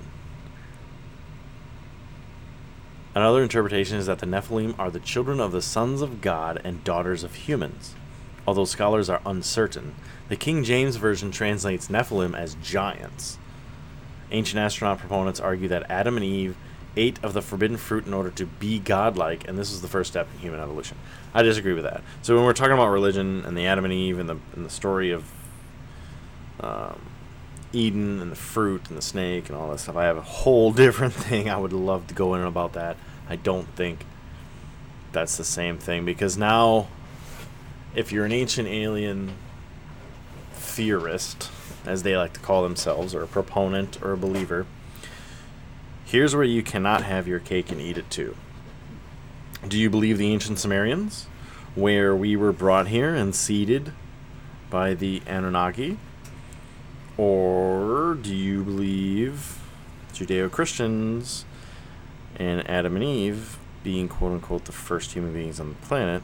[3.14, 6.83] Another interpretation is that the Nephilim are the children of the sons of God and
[6.83, 7.94] daughters of humans.
[8.44, 9.94] Although scholars are uncertain,
[10.29, 13.38] the King James Version translates Nephilim as giants.
[14.33, 16.57] Ancient astronaut proponents argue that Adam and Eve
[16.96, 20.11] ate of the forbidden fruit in order to be godlike, and this is the first
[20.11, 20.96] step in human evolution.
[21.33, 22.03] I disagree with that.
[22.22, 24.70] So when we're talking about religion and the Adam and Eve and the and the
[24.70, 25.24] story of
[26.61, 27.00] um,
[27.75, 30.73] Eden and the fruit and the snake and all that stuff, I have a whole
[30.85, 31.49] different thing.
[31.49, 32.97] I would love to go in about that.
[33.29, 34.05] I don't think
[35.13, 36.89] that's the same thing because now,
[37.95, 39.33] if you're an ancient alien
[40.53, 41.51] theorist,
[41.87, 44.67] as they like to call themselves, or a proponent or a believer,
[46.05, 48.37] here's where you cannot have your cake and eat it too.
[49.67, 51.27] Do you believe the ancient Sumerians,
[51.75, 53.93] where we were brought here and seeded
[54.69, 55.99] by the Anunnaki?
[57.16, 59.61] Or do you believe
[60.12, 61.44] Judeo Christians
[62.37, 66.22] and Adam and Eve being quote unquote the first human beings on the planet?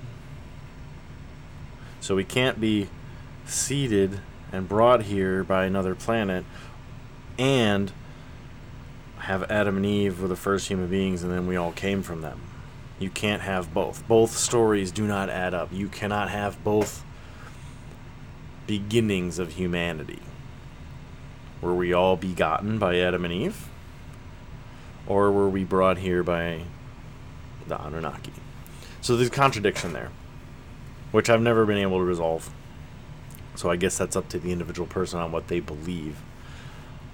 [2.01, 2.89] So we can't be
[3.47, 4.21] seeded
[4.53, 6.45] and brought here by another planet
[7.39, 7.93] and
[9.19, 12.21] have Adam and Eve were the first human beings and then we all came from
[12.23, 12.41] them.
[12.99, 14.07] You can't have both.
[14.09, 15.69] Both stories do not add up.
[15.73, 17.05] You cannot have both
[18.67, 20.21] beginnings of humanity.
[21.61, 23.69] Were we all begotten by Adam and Eve?
[25.07, 26.63] Or were we brought here by
[27.67, 28.33] the Anunnaki?
[29.01, 30.11] So there's a contradiction there,
[31.13, 32.51] which I've never been able to resolve.
[33.57, 36.17] So I guess that's up to the individual person on what they believe.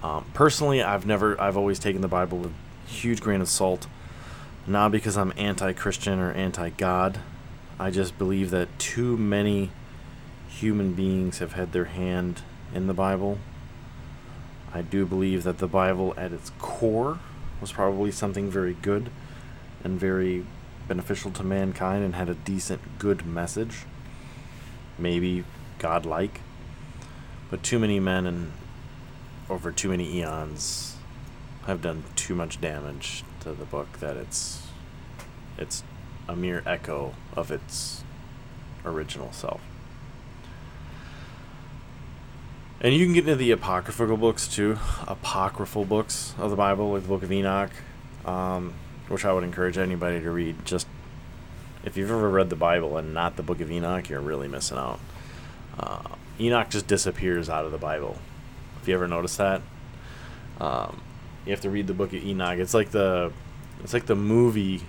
[0.03, 2.53] Um, personally, I've never, I've always taken the Bible with
[2.85, 3.87] huge grain of salt.
[4.65, 7.19] Not because I'm anti Christian or anti God.
[7.79, 9.71] I just believe that too many
[10.47, 12.41] human beings have had their hand
[12.73, 13.39] in the Bible.
[14.73, 17.19] I do believe that the Bible, at its core,
[17.61, 19.09] was probably something very good
[19.83, 20.45] and very
[20.87, 23.85] beneficial to mankind and had a decent, good message.
[24.97, 25.43] Maybe
[25.79, 26.41] godlike.
[27.49, 28.51] But too many men and
[29.49, 30.97] over too many eons
[31.65, 34.67] have done too much damage to the book that it's
[35.57, 35.83] it's
[36.27, 38.03] a mere echo of its
[38.85, 39.61] original self.
[42.79, 47.01] And you can get into the apocryphal books too, apocryphal books of the Bible, like
[47.01, 47.71] the Book of Enoch,
[48.23, 48.73] um,
[49.07, 50.63] which I would encourage anybody to read.
[50.63, 50.85] Just
[51.83, 54.77] if you've ever read the Bible and not the Book of Enoch, you're really missing
[54.77, 54.99] out.
[55.79, 56.03] Uh,
[56.39, 58.19] Enoch just disappears out of the Bible.
[58.79, 59.63] If you ever notice that,
[60.61, 61.01] um,
[61.45, 62.59] you have to read the Book of Enoch.
[62.59, 63.31] It's like the
[63.83, 64.83] it's like the movie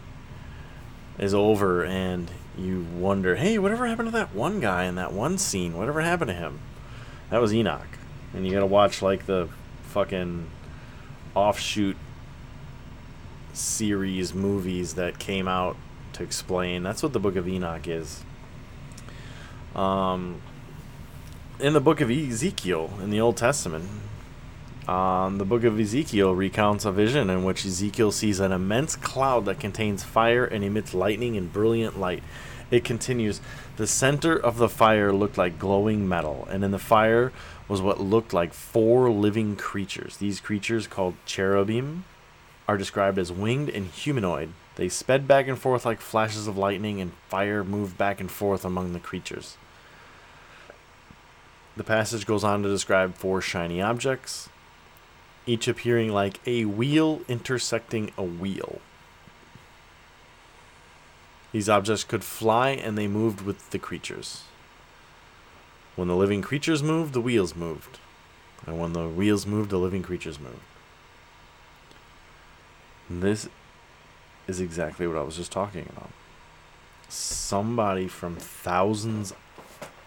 [1.19, 5.39] is over and you wonder, hey, whatever happened to that one guy in that one
[5.39, 5.77] scene?
[5.77, 6.61] Whatever happened to him?
[7.31, 7.99] That was Enoch.
[8.35, 9.49] And you gotta watch like the
[9.83, 10.51] fucking
[11.35, 11.97] offshoot
[13.53, 15.77] series movies that came out
[16.15, 16.83] to explain.
[16.83, 18.23] That's what the Book of Enoch is.
[19.75, 20.41] Um,
[21.61, 23.89] in the Book of Ezekiel in the Old Testament,
[24.89, 29.45] um, the book of Ezekiel recounts a vision in which Ezekiel sees an immense cloud
[29.45, 32.23] that contains fire and emits lightning and brilliant light.
[32.71, 33.41] It continues
[33.77, 37.33] The center of the fire looked like glowing metal, and in the fire
[37.67, 40.19] was what looked like four living creatures.
[40.19, 42.05] These creatures, called cherubim,
[42.67, 44.51] are described as winged and humanoid.
[44.77, 48.65] They sped back and forth like flashes of lightning, and fire moved back and forth
[48.65, 49.57] among the creatures.
[51.77, 54.49] The passage goes on to describe four shiny objects
[55.49, 58.81] each appearing like a wheel intersecting a wheel.
[61.53, 64.43] These objects could fly and they moved with the creatures.
[65.97, 67.99] When the living creatures moved, the wheels moved.
[68.67, 70.61] And when the wheels moved, the living creatures moved.
[73.09, 73.49] And this
[74.47, 76.11] is exactly what I was just talking about.
[77.09, 79.33] Somebody from thousands,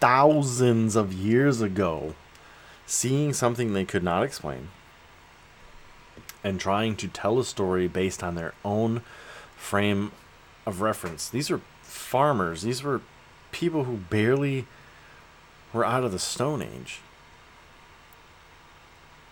[0.00, 2.14] thousands of years ago
[2.86, 4.68] seeing something they could not explain
[6.44, 9.02] and trying to tell a story based on their own
[9.56, 10.12] frame
[10.66, 11.28] of reference.
[11.28, 13.00] These are farmers, these were
[13.50, 14.66] people who barely
[15.72, 17.00] were out of the Stone Age.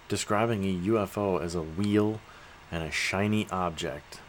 [0.08, 2.20] Describing a UFO as a wheel
[2.70, 4.20] and a shiny object,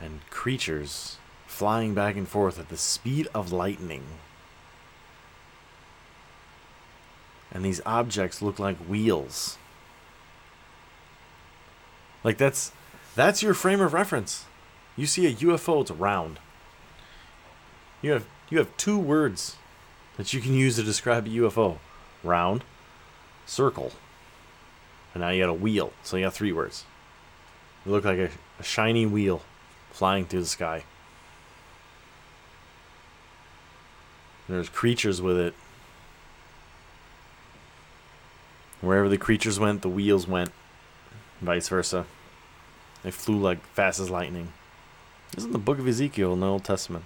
[0.00, 4.02] and creatures flying back and forth at the speed of lightning.
[7.50, 9.56] And these objects look like wheels.
[12.22, 12.72] Like that's
[13.14, 14.44] that's your frame of reference.
[14.96, 16.38] You see a UFO, it's round.
[18.02, 19.56] You have you have two words
[20.16, 21.78] that you can use to describe a UFO.
[22.22, 22.64] Round,
[23.44, 23.92] circle.
[25.12, 25.92] And now you got a wheel.
[26.02, 26.84] So you got three words.
[27.84, 29.42] You look like a, a shiny wheel
[29.90, 30.84] flying through the sky.
[34.48, 35.54] There's creatures with it.
[38.80, 40.50] Wherever the creatures went, the wheels went.
[41.40, 42.06] Vice versa.
[43.02, 44.52] They flew like fast as lightning.
[45.32, 47.04] This is in the book of Ezekiel in the Old Testament.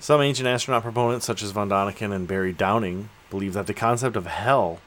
[0.00, 4.16] Some ancient astronaut proponents, such as von Daniken and Barry Downing, believe that the concept
[4.16, 4.80] of hell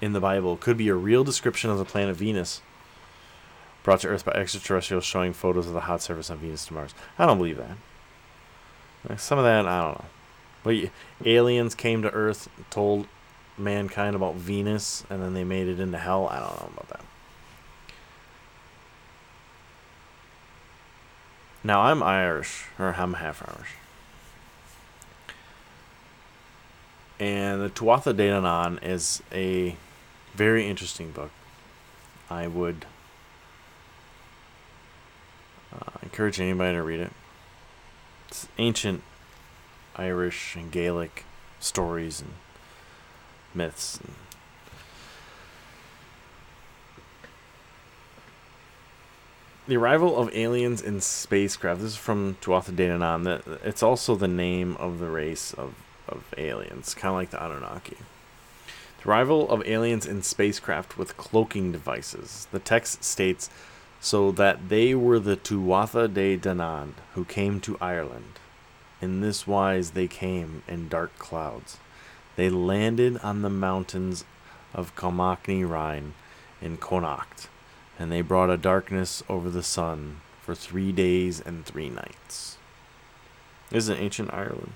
[0.00, 2.60] in the Bible could be a real description of the planet Venus,
[3.82, 6.94] brought to Earth by extraterrestrials showing photos of the hot surface on Venus to Mars.
[7.18, 9.18] I don't believe that.
[9.18, 10.04] Some of that, I don't know.
[10.62, 10.76] But
[11.24, 13.06] aliens came to Earth, told
[13.56, 16.28] mankind about Venus, and then they made it into hell.
[16.28, 17.00] I don't know about that.
[21.62, 23.70] Now, I'm Irish, or I'm half Irish.
[27.18, 29.76] And the Tuatha De Danann is a
[30.34, 31.30] very interesting book.
[32.30, 32.86] I would
[35.74, 37.12] uh, encourage anybody to read it.
[38.28, 39.02] It's ancient
[40.00, 41.24] Irish and Gaelic
[41.60, 42.32] stories and
[43.54, 43.98] myths.
[43.98, 44.14] And
[49.68, 51.80] the arrival of aliens in spacecraft.
[51.80, 53.60] This is from Tuatha De Danann.
[53.62, 55.74] It's also the name of the race of,
[56.08, 57.98] of aliens, kind of like the Anunnaki.
[59.00, 62.48] The arrival of aliens in spacecraft with cloaking devices.
[62.50, 63.48] The text states
[64.00, 68.39] so that they were the Tuatha De Danann who came to Ireland.
[69.00, 71.78] In this wise they came in dark clouds.
[72.36, 74.24] They landed on the mountains
[74.74, 76.14] of Conmaicne Rein
[76.60, 77.48] in Connacht,
[77.98, 82.58] and they brought a darkness over the sun for three days and three nights.
[83.70, 84.72] This is ancient Ireland.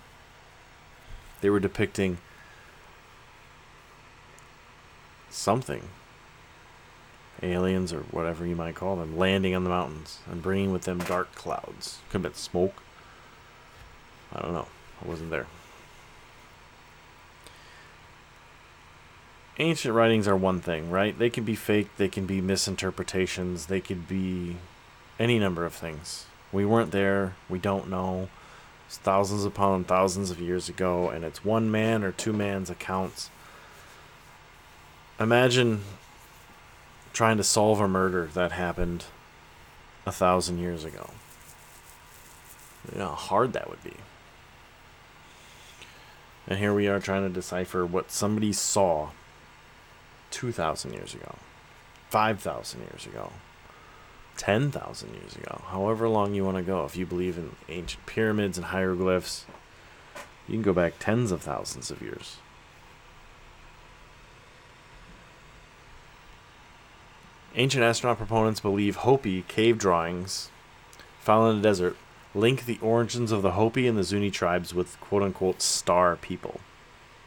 [1.40, 2.18] They were depicting
[5.28, 5.88] something
[7.42, 10.98] aliens or whatever you might call them landing on the mountains and bringing with them
[10.98, 12.83] dark clouds could have been smoke
[14.34, 14.66] i don't know.
[15.04, 15.46] I wasn't there.
[19.58, 21.16] Ancient writings are one thing right?
[21.16, 24.56] They can be fake they can be misinterpretations they could be
[25.18, 26.26] any number of things.
[26.52, 28.28] We weren't there we don't know.
[28.86, 33.30] It's thousands upon thousands of years ago and it's one man or two man's accounts.
[35.20, 35.82] Imagine
[37.12, 39.04] trying to solve a murder that happened
[40.04, 41.10] a thousand years ago.
[42.92, 43.94] You know how hard that would be.
[46.46, 49.10] And here we are trying to decipher what somebody saw
[50.30, 51.36] 2,000 years ago,
[52.10, 53.30] 5,000 years ago,
[54.36, 56.84] 10,000 years ago, however long you want to go.
[56.84, 59.46] If you believe in ancient pyramids and hieroglyphs,
[60.46, 62.36] you can go back tens of thousands of years.
[67.56, 70.50] Ancient astronaut proponents believe Hopi cave drawings
[71.20, 71.96] found in the desert
[72.34, 76.60] link the origins of the Hopi and the Zuni tribes with quote unquote star people.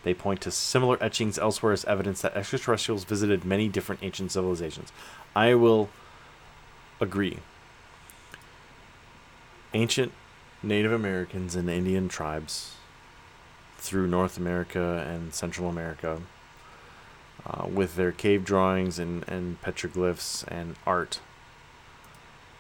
[0.04, 4.92] They point to similar etchings elsewhere as evidence that extraterrestrials visited many different ancient civilizations.
[5.36, 5.90] I will
[7.02, 7.40] agree.
[9.74, 10.12] Ancient
[10.64, 12.76] Native Americans and Indian tribes
[13.78, 16.22] through North America and Central America
[17.46, 21.20] uh, with their cave drawings and, and petroglyphs and art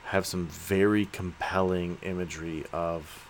[0.08, 3.28] have some very compelling imagery of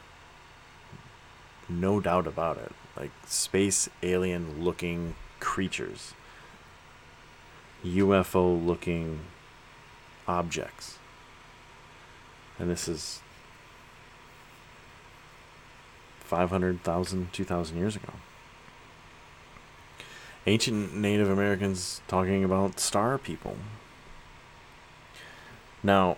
[1.69, 6.13] no doubt about it like space alien looking creatures
[7.85, 9.19] UFO looking
[10.27, 10.97] objects
[12.57, 13.21] and this is
[16.21, 18.13] 500,000 2,000 years ago
[20.47, 23.57] ancient Native Americans talking about star people.
[25.83, 26.17] Now,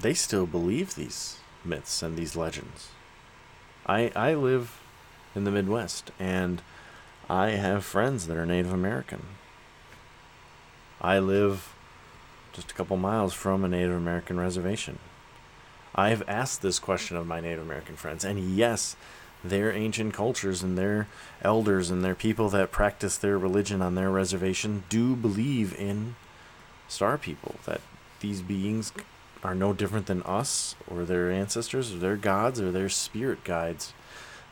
[0.00, 2.90] they still believe these myths and these legends.
[3.86, 4.80] I I live
[5.34, 6.62] in the Midwest and
[7.28, 9.22] I have friends that are Native American.
[11.00, 11.74] I live
[12.52, 14.98] just a couple miles from a Native American reservation.
[15.94, 18.96] I've asked this question of my Native American friends, and yes,
[19.42, 21.06] their ancient cultures and their
[21.42, 26.16] elders and their people that practice their religion on their reservation do believe in
[26.88, 27.80] star people that
[28.20, 28.92] these beings
[29.46, 33.92] are no different than us or their ancestors or their gods or their spirit guides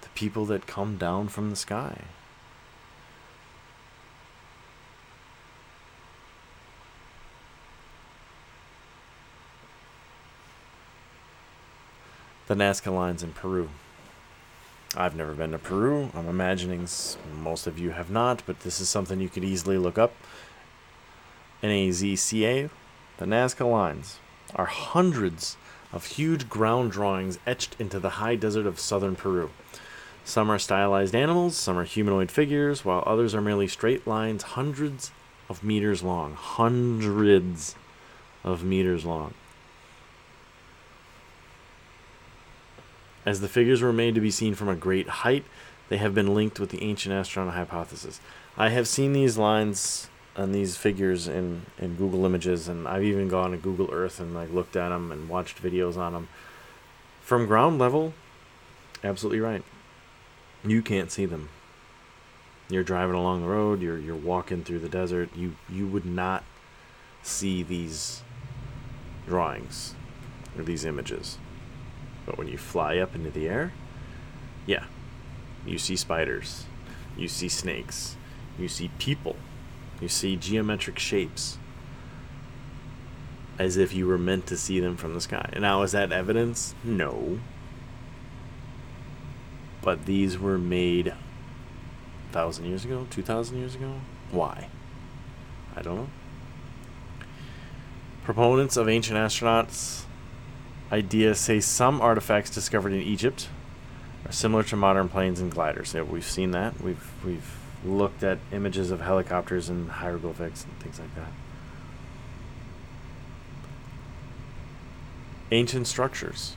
[0.03, 2.03] the people that come down from the sky
[12.47, 13.69] the Nazca lines in Peru
[14.97, 16.11] I've never been to Peru.
[16.15, 16.87] I'm imagining
[17.43, 20.15] most of you have not, but this is something you could easily look up.
[21.65, 22.71] NAZCA,
[23.17, 24.21] the Nazca lines,
[24.55, 25.57] are hundreds
[25.93, 29.51] of huge ground drawings etched into the high desert of southern Peru.
[30.25, 35.11] Some are stylized animals, some are humanoid figures, while others are merely straight lines hundreds
[35.49, 36.35] of meters long.
[36.35, 37.75] Hundreds
[38.43, 39.35] of meters long.
[43.27, 45.45] As the figures were made to be seen from a great height,
[45.89, 48.21] they have been linked with the ancient astronaut hypothesis.
[48.57, 53.29] I have seen these lines and these figures in, in Google Images, and I've even
[53.29, 56.29] gone to Google Earth and like looked at them and watched videos on them.
[57.21, 58.15] From ground level,
[59.03, 59.63] absolutely right.
[60.65, 61.51] You can't see them.
[62.69, 63.83] You're driving along the road.
[63.83, 65.31] You're you're walking through the desert.
[65.37, 66.43] You you would not
[67.23, 68.23] see these
[69.27, 69.95] drawings
[70.57, 71.39] or these images.
[72.27, 73.73] But when you fly up into the air,
[74.67, 74.85] yeah,
[75.67, 76.65] you see spiders,
[77.17, 78.17] you see snakes,
[78.59, 79.37] you see people,
[80.01, 81.59] you see geometric shapes.
[83.59, 85.49] as if you were meant to see them from the sky.
[85.59, 86.75] Now, is that evidence?
[86.83, 87.39] No.
[89.83, 91.15] But these were made
[92.33, 94.01] thousand years ago, two thousand years ago.
[94.33, 94.69] Why?
[95.77, 96.09] I don't know.
[98.25, 100.05] Proponents of ancient astronauts'
[100.91, 103.49] ideas say some artifacts discovered in Egypt
[104.27, 105.95] are similar to modern planes and gliders.
[105.95, 106.81] Yeah, we've seen that.
[106.81, 111.29] We've we've looked at images of helicopters and hieroglyphics and things like that.
[115.51, 116.57] Ancient structures.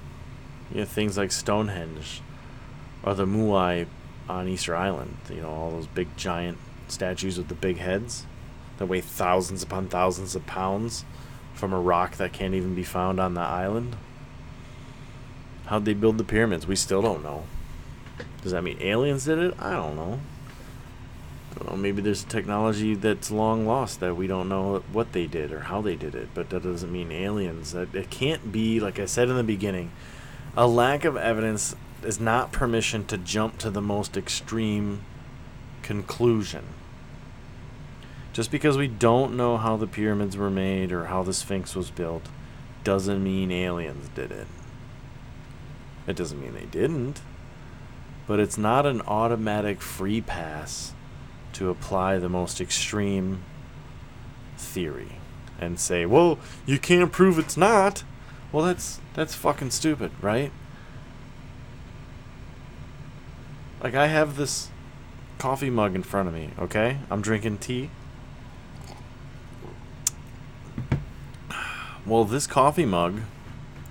[0.72, 2.22] You know, things like Stonehenge
[3.04, 3.88] or the Moai
[4.30, 5.18] on Easter Island.
[5.30, 6.58] You know, all those big giant
[6.88, 8.26] statues with the big heads
[8.78, 11.04] that weigh thousands upon thousands of pounds
[11.54, 13.96] from a rock that can't even be found on the island.
[15.66, 16.68] How'd they build the pyramids?
[16.68, 17.44] We still don't know.
[18.42, 19.56] Does that mean aliens did it?
[19.60, 20.20] I don't know.
[21.58, 21.76] I.
[21.76, 25.82] Maybe there's technology that's long lost that we don't know what they did or how
[25.82, 27.72] they did it, but that doesn't mean aliens.
[27.74, 29.92] That it can't be like I said in the beginning.
[30.56, 35.02] A lack of evidence is not permission to jump to the most extreme
[35.82, 36.66] conclusion.
[38.34, 41.90] Just because we don't know how the pyramids were made or how the Sphinx was
[41.90, 42.28] built
[42.84, 44.48] doesn't mean aliens did it.
[46.06, 47.22] It doesn't mean they didn't.
[48.28, 50.94] But it's not an automatic free pass
[51.58, 53.44] to apply the most extreme
[54.58, 55.14] theory
[55.60, 56.38] and say, "Well,
[56.68, 58.04] you can't prove it's not."
[58.52, 60.52] Well, that's that's fucking stupid, right?
[63.82, 64.70] Like I have this
[65.40, 67.00] coffee mug in front of me, okay?
[67.10, 67.90] I'm drinking tea.
[72.06, 73.22] Well, this coffee mug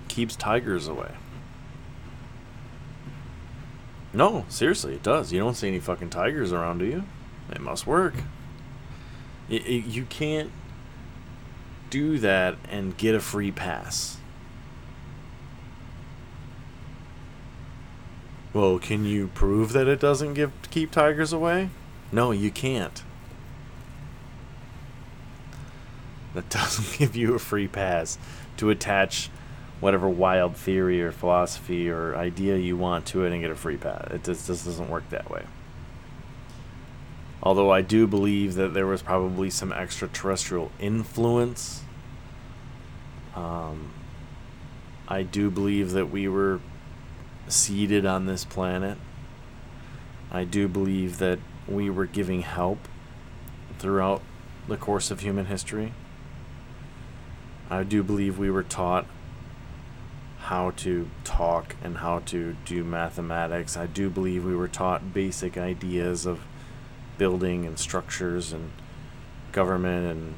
[0.07, 1.13] keeps tigers away.
[4.13, 5.33] No, seriously, it does.
[5.33, 7.05] You don't see any fucking tigers around, do you?
[7.51, 8.15] It must work.
[9.49, 10.51] It, it, you can't
[11.91, 14.19] do that and get a free pass.
[18.53, 21.71] Well, can you prove that it doesn't give keep tigers away?
[22.11, 23.03] No, you can't.
[26.35, 28.19] That doesn't give you a free pass
[28.57, 29.31] to attach
[29.81, 33.77] whatever wild theory or philosophy or idea you want to it and get a free
[33.77, 34.11] pass.
[34.11, 35.45] It just, just doesn't work that way.
[37.43, 41.83] Although I do believe that there was probably some extraterrestrial influence.
[43.35, 43.93] Um,
[45.07, 46.61] I do believe that we were
[47.49, 48.99] seeded on this planet.
[50.31, 52.89] I do believe that we were giving help
[53.79, 54.23] throughout
[54.67, 55.93] the course of human history.
[57.71, 59.07] I do believe we were taught
[60.39, 63.77] how to talk and how to do mathematics.
[63.77, 66.41] I do believe we were taught basic ideas of
[67.19, 68.71] building and structures and
[69.53, 70.35] government and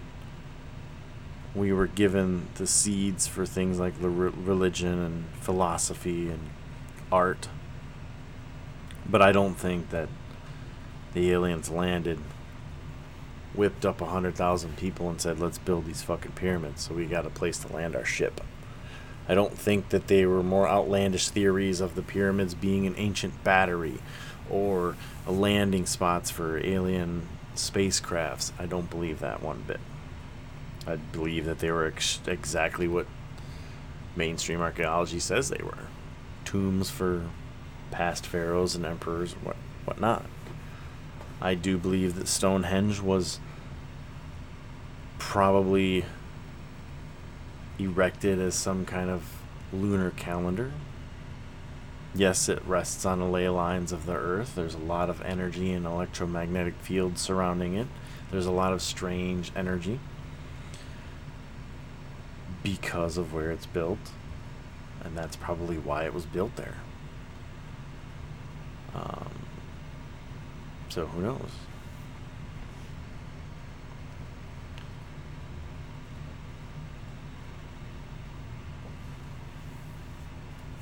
[1.54, 6.50] we were given the seeds for things like religion and philosophy and
[7.10, 7.48] art.
[9.08, 10.08] But I don't think that
[11.14, 12.18] the aliens landed,
[13.54, 17.06] whipped up a hundred thousand people, and said, "Let's build these fucking pyramids." So we
[17.06, 18.40] got a place to land our ship.
[19.28, 23.42] I don't think that they were more outlandish theories of the pyramids being an ancient
[23.44, 23.98] battery
[24.50, 24.96] or
[25.26, 28.52] landing spots for alien spacecrafts.
[28.58, 29.80] I don't believe that one bit.
[30.86, 33.06] I believe that they were ex- exactly what
[34.16, 35.86] mainstream archaeology says they were
[36.44, 37.24] tombs for
[37.90, 40.24] past pharaohs and emperors and what whatnot.
[41.40, 43.38] I do believe that Stonehenge was
[45.18, 46.04] probably
[47.78, 49.22] erected as some kind of
[49.72, 50.72] lunar calendar.
[52.14, 54.54] Yes, it rests on the ley lines of the Earth.
[54.54, 57.86] There's a lot of energy and electromagnetic fields surrounding it.
[58.30, 60.00] There's a lot of strange energy
[62.62, 63.98] because of where it's built,
[65.04, 66.76] and that's probably why it was built there.
[68.94, 69.30] Um,
[70.88, 71.50] so who knows?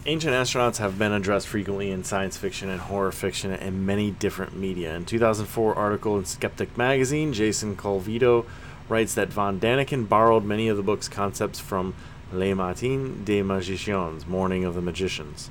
[0.09, 4.57] Ancient astronauts have been addressed frequently in science fiction and horror fiction and many different
[4.57, 4.95] media.
[4.95, 8.47] In 2004 article in Skeptic magazine, Jason Colavito
[8.89, 11.93] writes that von Daniken borrowed many of the book's concepts from
[12.33, 15.51] Les Matins des Magiciens, Morning of the Magicians.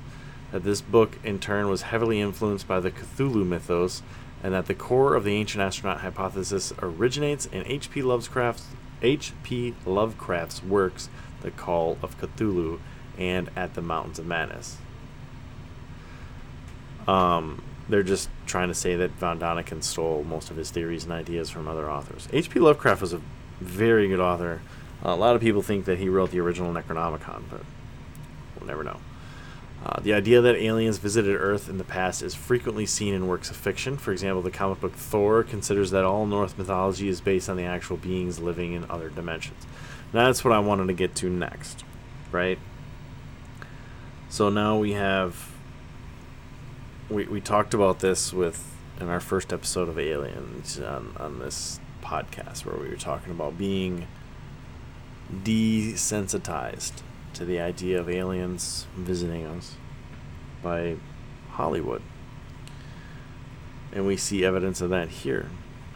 [0.52, 4.02] That this book, in turn, was heavily influenced by the Cthulhu mythos,
[4.42, 8.00] and that the core of the ancient astronaut hypothesis originates in H.P.
[8.00, 8.68] Lovecraft's,
[9.02, 9.74] H.P.
[9.84, 11.10] Lovecraft's works,
[11.42, 12.78] The Call of Cthulhu
[13.18, 14.76] and at the Mountains of Madness.
[17.06, 21.12] Um, they're just trying to say that Von Daniken stole most of his theories and
[21.12, 22.28] ideas from other authors.
[22.32, 22.58] H.P.
[22.58, 23.20] Lovecraft was a
[23.60, 24.60] very good author.
[25.02, 27.62] a lot of people think that he wrote the original Necronomicon, but
[28.58, 28.98] we'll never know.
[29.84, 33.50] Uh, the idea that aliens visited Earth in the past is frequently seen in works
[33.50, 33.96] of fiction.
[33.96, 37.62] For example, the comic book Thor considers that all Norse mythology is based on the
[37.62, 39.64] actual beings living in other dimensions.
[40.10, 41.84] That's what I wanted to get to next,
[42.32, 42.58] right?
[44.36, 45.50] So now we have.
[47.08, 51.80] We, we talked about this with in our first episode of Aliens on, on this
[52.02, 54.06] podcast where we were talking about being
[55.32, 57.00] desensitized
[57.32, 59.76] to the idea of aliens visiting us
[60.62, 60.96] by
[61.52, 62.02] Hollywood.
[63.90, 65.48] And we see evidence of that here,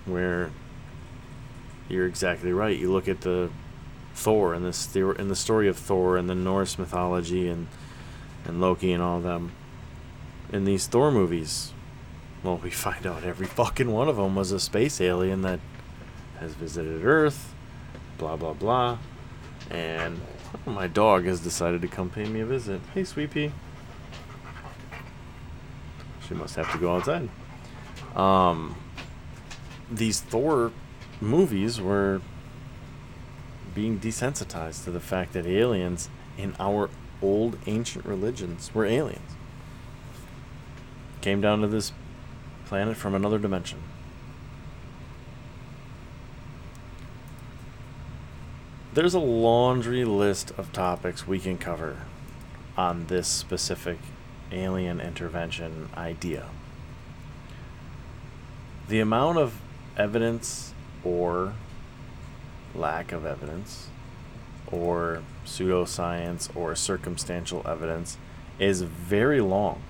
[0.07, 0.51] where
[1.91, 2.78] you're exactly right.
[2.78, 3.51] You look at the
[4.14, 7.66] Thor and this in the story of Thor and the Norse mythology and
[8.45, 9.53] and Loki and all them.
[10.53, 11.72] In these Thor movies,
[12.43, 15.61] well, we find out every fucking one of them was a space alien that
[16.38, 17.55] has visited Earth,
[18.18, 18.99] blah blah blah,
[19.70, 20.20] and
[20.66, 22.80] my dog has decided to come pay me a visit.
[22.95, 23.53] Hey, Sweet Pea.
[26.26, 27.28] She must have to go outside.
[28.16, 28.76] Um,
[29.91, 30.72] these Thor
[31.20, 32.20] movies were
[33.74, 36.88] being desensitized to the fact that aliens in our
[37.23, 39.37] old ancient religions were aliens.
[41.21, 41.93] Came down to this
[42.66, 43.83] planet from another dimension.
[48.93, 51.99] There's a laundry list of topics we can cover
[52.77, 53.99] on this specific
[54.51, 56.47] alien intervention idea.
[58.89, 59.61] The amount of
[59.97, 61.55] evidence or
[62.75, 63.89] lack of evidence
[64.66, 68.16] or pseudoscience or circumstantial evidence
[68.59, 69.82] is very long.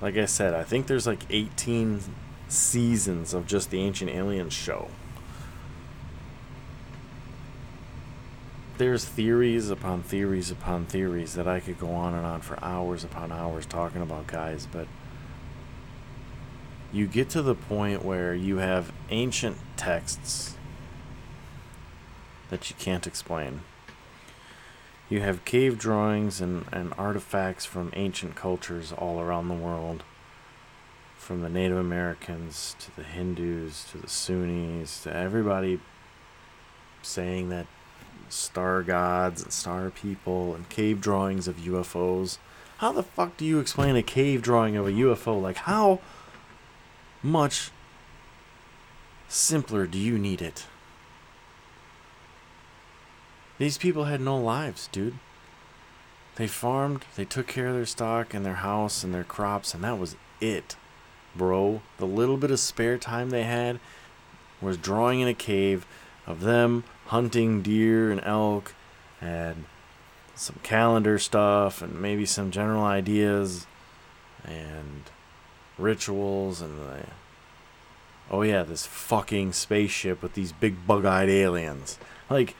[0.00, 2.00] Like I said, I think there's like 18
[2.48, 4.88] seasons of just the Ancient Aliens show.
[8.76, 13.02] There's theories upon theories upon theories that I could go on and on for hours
[13.02, 14.86] upon hours talking about, guys, but
[16.92, 20.54] you get to the point where you have ancient texts
[22.50, 23.62] that you can't explain.
[25.08, 30.02] You have cave drawings and, and artifacts from ancient cultures all around the world.
[31.16, 35.80] From the Native Americans to the Hindus to the Sunnis to everybody
[37.02, 37.66] saying that
[38.28, 42.38] star gods and star people and cave drawings of UFOs.
[42.78, 45.40] How the fuck do you explain a cave drawing of a UFO?
[45.40, 46.00] Like, how
[47.22, 47.70] much
[49.28, 50.66] simpler do you need it?
[53.58, 55.18] These people had no lives, dude.
[56.36, 59.82] They farmed, they took care of their stock and their house and their crops, and
[59.82, 60.76] that was it,
[61.34, 61.82] bro.
[61.96, 63.80] The little bit of spare time they had
[64.60, 65.86] was drawing in a cave
[66.26, 68.74] of them hunting deer and elk
[69.20, 69.64] and
[70.34, 73.66] some calendar stuff and maybe some general ideas
[74.44, 75.02] and
[75.76, 77.06] rituals and the
[78.30, 81.98] oh yeah this fucking spaceship with these big bug-eyed aliens
[82.28, 82.54] like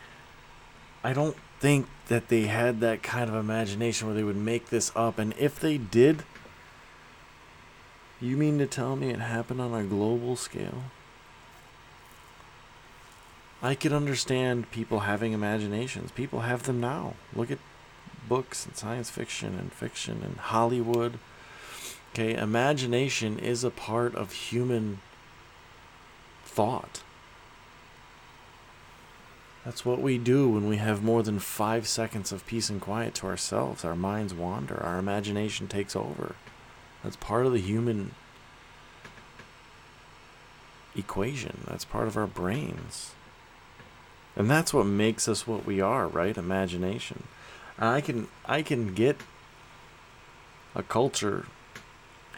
[1.02, 4.90] I don't think that they had that kind of imagination where they would make this
[4.96, 5.18] up.
[5.18, 6.24] And if they did,
[8.20, 10.84] you mean to tell me it happened on a global scale?
[13.62, 16.12] I could understand people having imaginations.
[16.12, 17.14] People have them now.
[17.34, 17.58] Look at
[18.28, 21.18] books and science fiction and fiction and Hollywood.
[22.12, 25.00] Okay, imagination is a part of human
[26.44, 27.02] thought.
[29.68, 33.14] That's what we do when we have more than five seconds of peace and quiet
[33.16, 33.84] to ourselves.
[33.84, 36.36] Our minds wander, our imagination takes over.
[37.04, 38.12] That's part of the human
[40.96, 43.10] equation, that's part of our brains.
[44.34, 46.38] And that's what makes us what we are, right?
[46.38, 47.24] Imagination.
[47.78, 49.18] I can I can get
[50.74, 51.44] a culture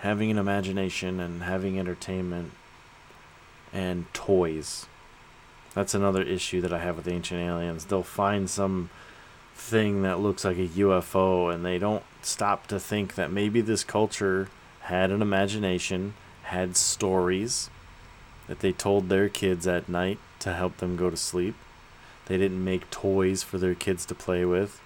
[0.01, 2.51] having an imagination and having entertainment
[3.73, 4.87] and toys
[5.75, 7.85] that's another issue that I have with Ancient Aliens.
[7.85, 8.91] They'll find some
[9.55, 13.85] thing that looks like a UFO and they don't stop to think that maybe this
[13.85, 14.49] culture
[14.83, 16.15] had an imagination,
[16.45, 17.71] had stories
[18.49, 21.55] that they told their kids at night to help them go to sleep.
[22.27, 24.81] They didn't make toys for their kids to play with.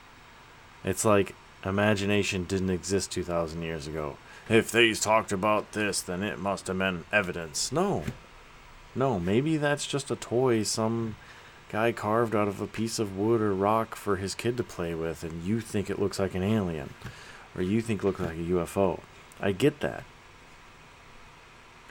[0.85, 4.18] It's like imagination didn't exist 2,000 years ago.
[4.49, 7.72] If they's talked about this, then it must have been evidence.
[7.72, 8.05] No,
[8.95, 11.16] no, maybe that's just a toy some
[11.70, 14.95] guy carved out of a piece of wood or rock for his kid to play
[14.95, 16.95] with, and you think it looks like an alien,
[17.57, 19.01] or you think it looks like a UFO.
[19.40, 20.05] I get that.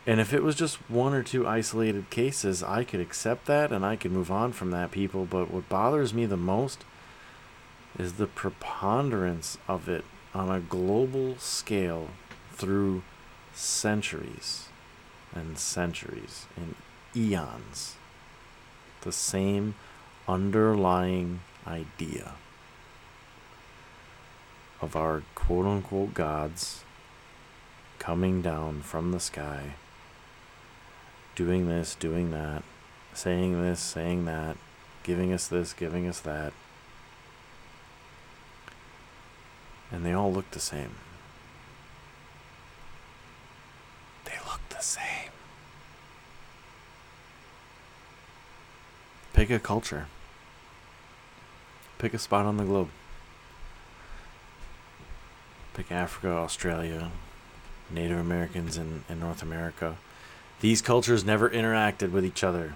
[0.05, 3.85] And if it was just one or two isolated cases, I could accept that and
[3.85, 5.25] I could move on from that, people.
[5.25, 6.83] But what bothers me the most
[7.97, 12.09] is the preponderance of it on a global scale
[12.51, 13.03] through
[13.53, 14.67] centuries
[15.33, 16.75] and centuries and
[17.15, 17.95] eons.
[19.01, 19.75] The same
[20.27, 22.33] underlying idea
[24.81, 26.83] of our quote unquote gods
[27.99, 29.75] coming down from the sky,
[31.35, 32.63] doing this, doing that,
[33.13, 34.57] saying this, saying that,
[35.03, 36.53] giving us this, giving us that.
[39.91, 40.95] And they all look the same.
[44.25, 45.32] They look the same.
[49.33, 50.07] Pick a culture.
[51.97, 52.89] Pick a spot on the globe.
[55.73, 57.11] Pick Africa, Australia,
[57.89, 59.97] Native Americans in, in North America.
[60.61, 62.75] These cultures never interacted with each other.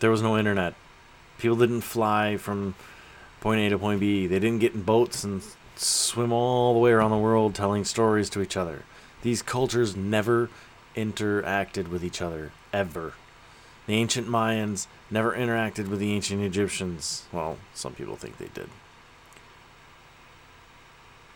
[0.00, 0.74] There was no internet.
[1.38, 2.74] People didn't fly from
[3.40, 4.26] point A to point B.
[4.26, 5.42] They didn't get in boats and
[5.76, 8.84] swim all the way around the world telling stories to each other.
[9.22, 10.48] These cultures never
[10.96, 13.12] interacted with each other, ever.
[13.86, 17.24] The ancient Mayans never interacted with the ancient Egyptians.
[17.32, 18.68] Well, some people think they did.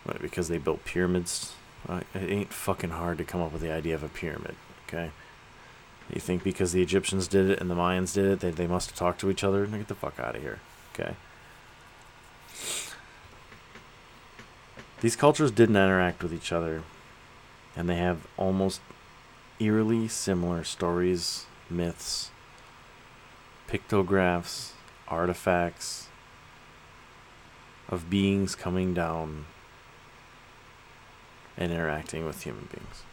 [0.05, 1.55] Right, because they built pyramids.
[1.89, 5.11] Uh, it ain't fucking hard to come up with the idea of a pyramid, okay?
[6.13, 8.91] You think because the Egyptians did it and the Mayans did it, they, they must
[8.91, 9.65] have talked to each other?
[9.67, 10.59] Get the fuck out of here,
[10.93, 11.15] okay?
[15.01, 16.83] These cultures didn't interact with each other,
[17.77, 18.81] and they have almost
[19.59, 22.31] eerily similar stories, myths,
[23.71, 24.73] pictographs,
[25.07, 26.09] artifacts
[27.89, 29.47] of beings coming down
[31.57, 33.05] and interacting with human beings.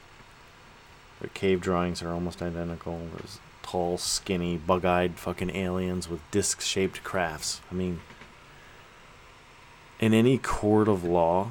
[1.19, 2.99] Their cave drawings are almost identical.
[3.15, 7.61] There's tall, skinny, bug eyed fucking aliens with disc shaped crafts.
[7.71, 8.01] I mean,
[9.99, 11.49] in any court of law,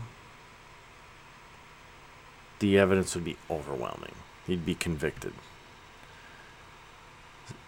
[2.58, 4.14] the evidence would be overwhelming.
[4.48, 5.32] He'd be convicted.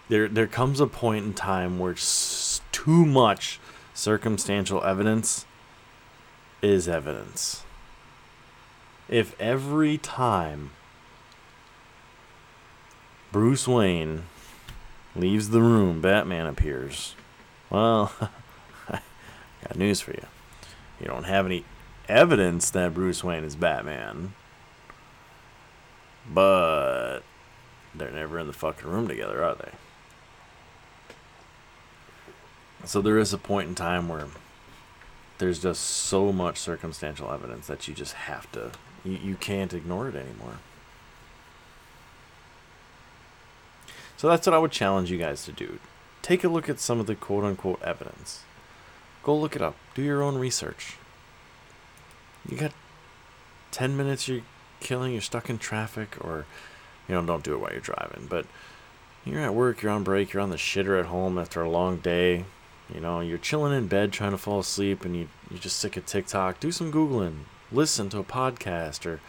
[0.08, 1.94] There, there comes a point in time where
[2.72, 3.60] too much
[3.92, 5.44] circumstantial evidence
[6.62, 7.64] is evidence.
[9.08, 10.70] If every time
[13.32, 14.24] Bruce Wayne
[15.14, 17.14] leaves the room, Batman appears,
[17.68, 18.12] well,
[18.88, 20.26] got news for you.
[21.00, 21.64] You don't have any
[22.08, 24.34] evidence that Bruce Wayne is Batman.
[26.32, 27.20] But
[27.94, 29.72] they're never in the fucking room together, are they?
[32.84, 34.26] So there is a point in time where
[35.38, 38.72] there's just so much circumstantial evidence that you just have to
[39.04, 40.58] you, you can't ignore it anymore.
[44.16, 45.78] So that's what I would challenge you guys to do.
[46.22, 48.42] Take a look at some of the quote unquote evidence.
[49.22, 49.76] Go look it up.
[49.94, 50.96] Do your own research.
[52.48, 52.72] You got
[53.70, 54.42] 10 minutes you're
[54.80, 56.46] killing, you're stuck in traffic, or,
[57.06, 58.26] you know, don't do it while you're driving.
[58.28, 58.46] But
[59.24, 61.98] you're at work, you're on break, you're on the shitter at home after a long
[61.98, 62.44] day.
[62.92, 65.96] You know, you're chilling in bed trying to fall asleep and you, you're just sick
[65.96, 66.58] of TikTok.
[66.58, 67.40] Do some Googling.
[67.70, 69.20] Listen to a podcast or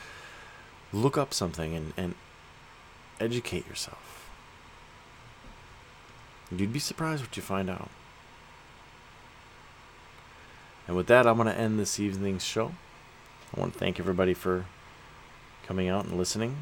[0.94, 2.16] look up something and, and
[3.20, 4.30] educate yourself.
[6.52, 7.90] You'd be surprised what you find out.
[10.88, 12.72] And with that, I'm going to end this evening's show.
[13.56, 14.66] I want to thank everybody for
[15.68, 16.56] coming out and listening.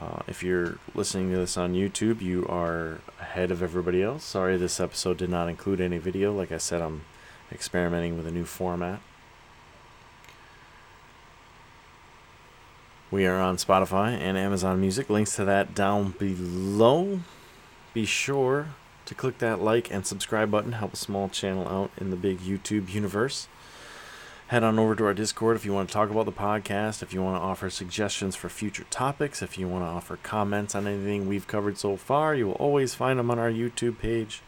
[0.00, 4.24] Uh, if you're listening to this on YouTube, you are ahead of everybody else.
[4.24, 6.32] Sorry this episode did not include any video.
[6.32, 7.02] Like I said, I'm
[7.50, 9.00] experimenting with a new format.
[13.10, 15.10] We are on Spotify and Amazon Music.
[15.10, 17.20] Links to that down below.
[17.92, 18.68] Be sure
[19.04, 20.72] to click that like and subscribe button.
[20.72, 23.48] Help a small channel out in the big YouTube universe
[24.52, 27.14] head on over to our Discord if you want to talk about the podcast, if
[27.14, 30.86] you want to offer suggestions for future topics, if you want to offer comments on
[30.86, 32.34] anything we've covered so far.
[32.34, 34.42] You will always find them on our YouTube page.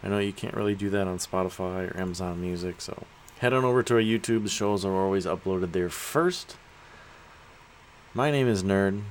[0.00, 3.02] I know you can't really do that on Spotify or Amazon Music, so
[3.40, 4.44] head on over to our YouTube.
[4.44, 6.56] The shows are always uploaded there first.
[8.14, 9.02] My name is Nerd.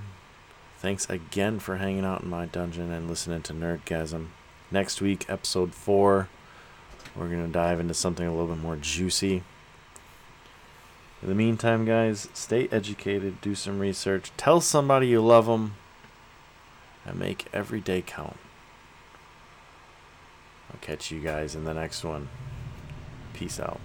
[0.78, 4.28] Thanks again for hanging out in my dungeon and listening to Nerdgasm.
[4.72, 6.30] Next week, episode 4,
[7.18, 9.44] we're going to dive into something a little bit more juicy.
[11.26, 15.74] In the meantime, guys, stay educated, do some research, tell somebody you love them,
[17.04, 18.38] and make every day count.
[20.72, 22.30] I'll catch you guys in the next one.
[23.34, 23.80] Peace out.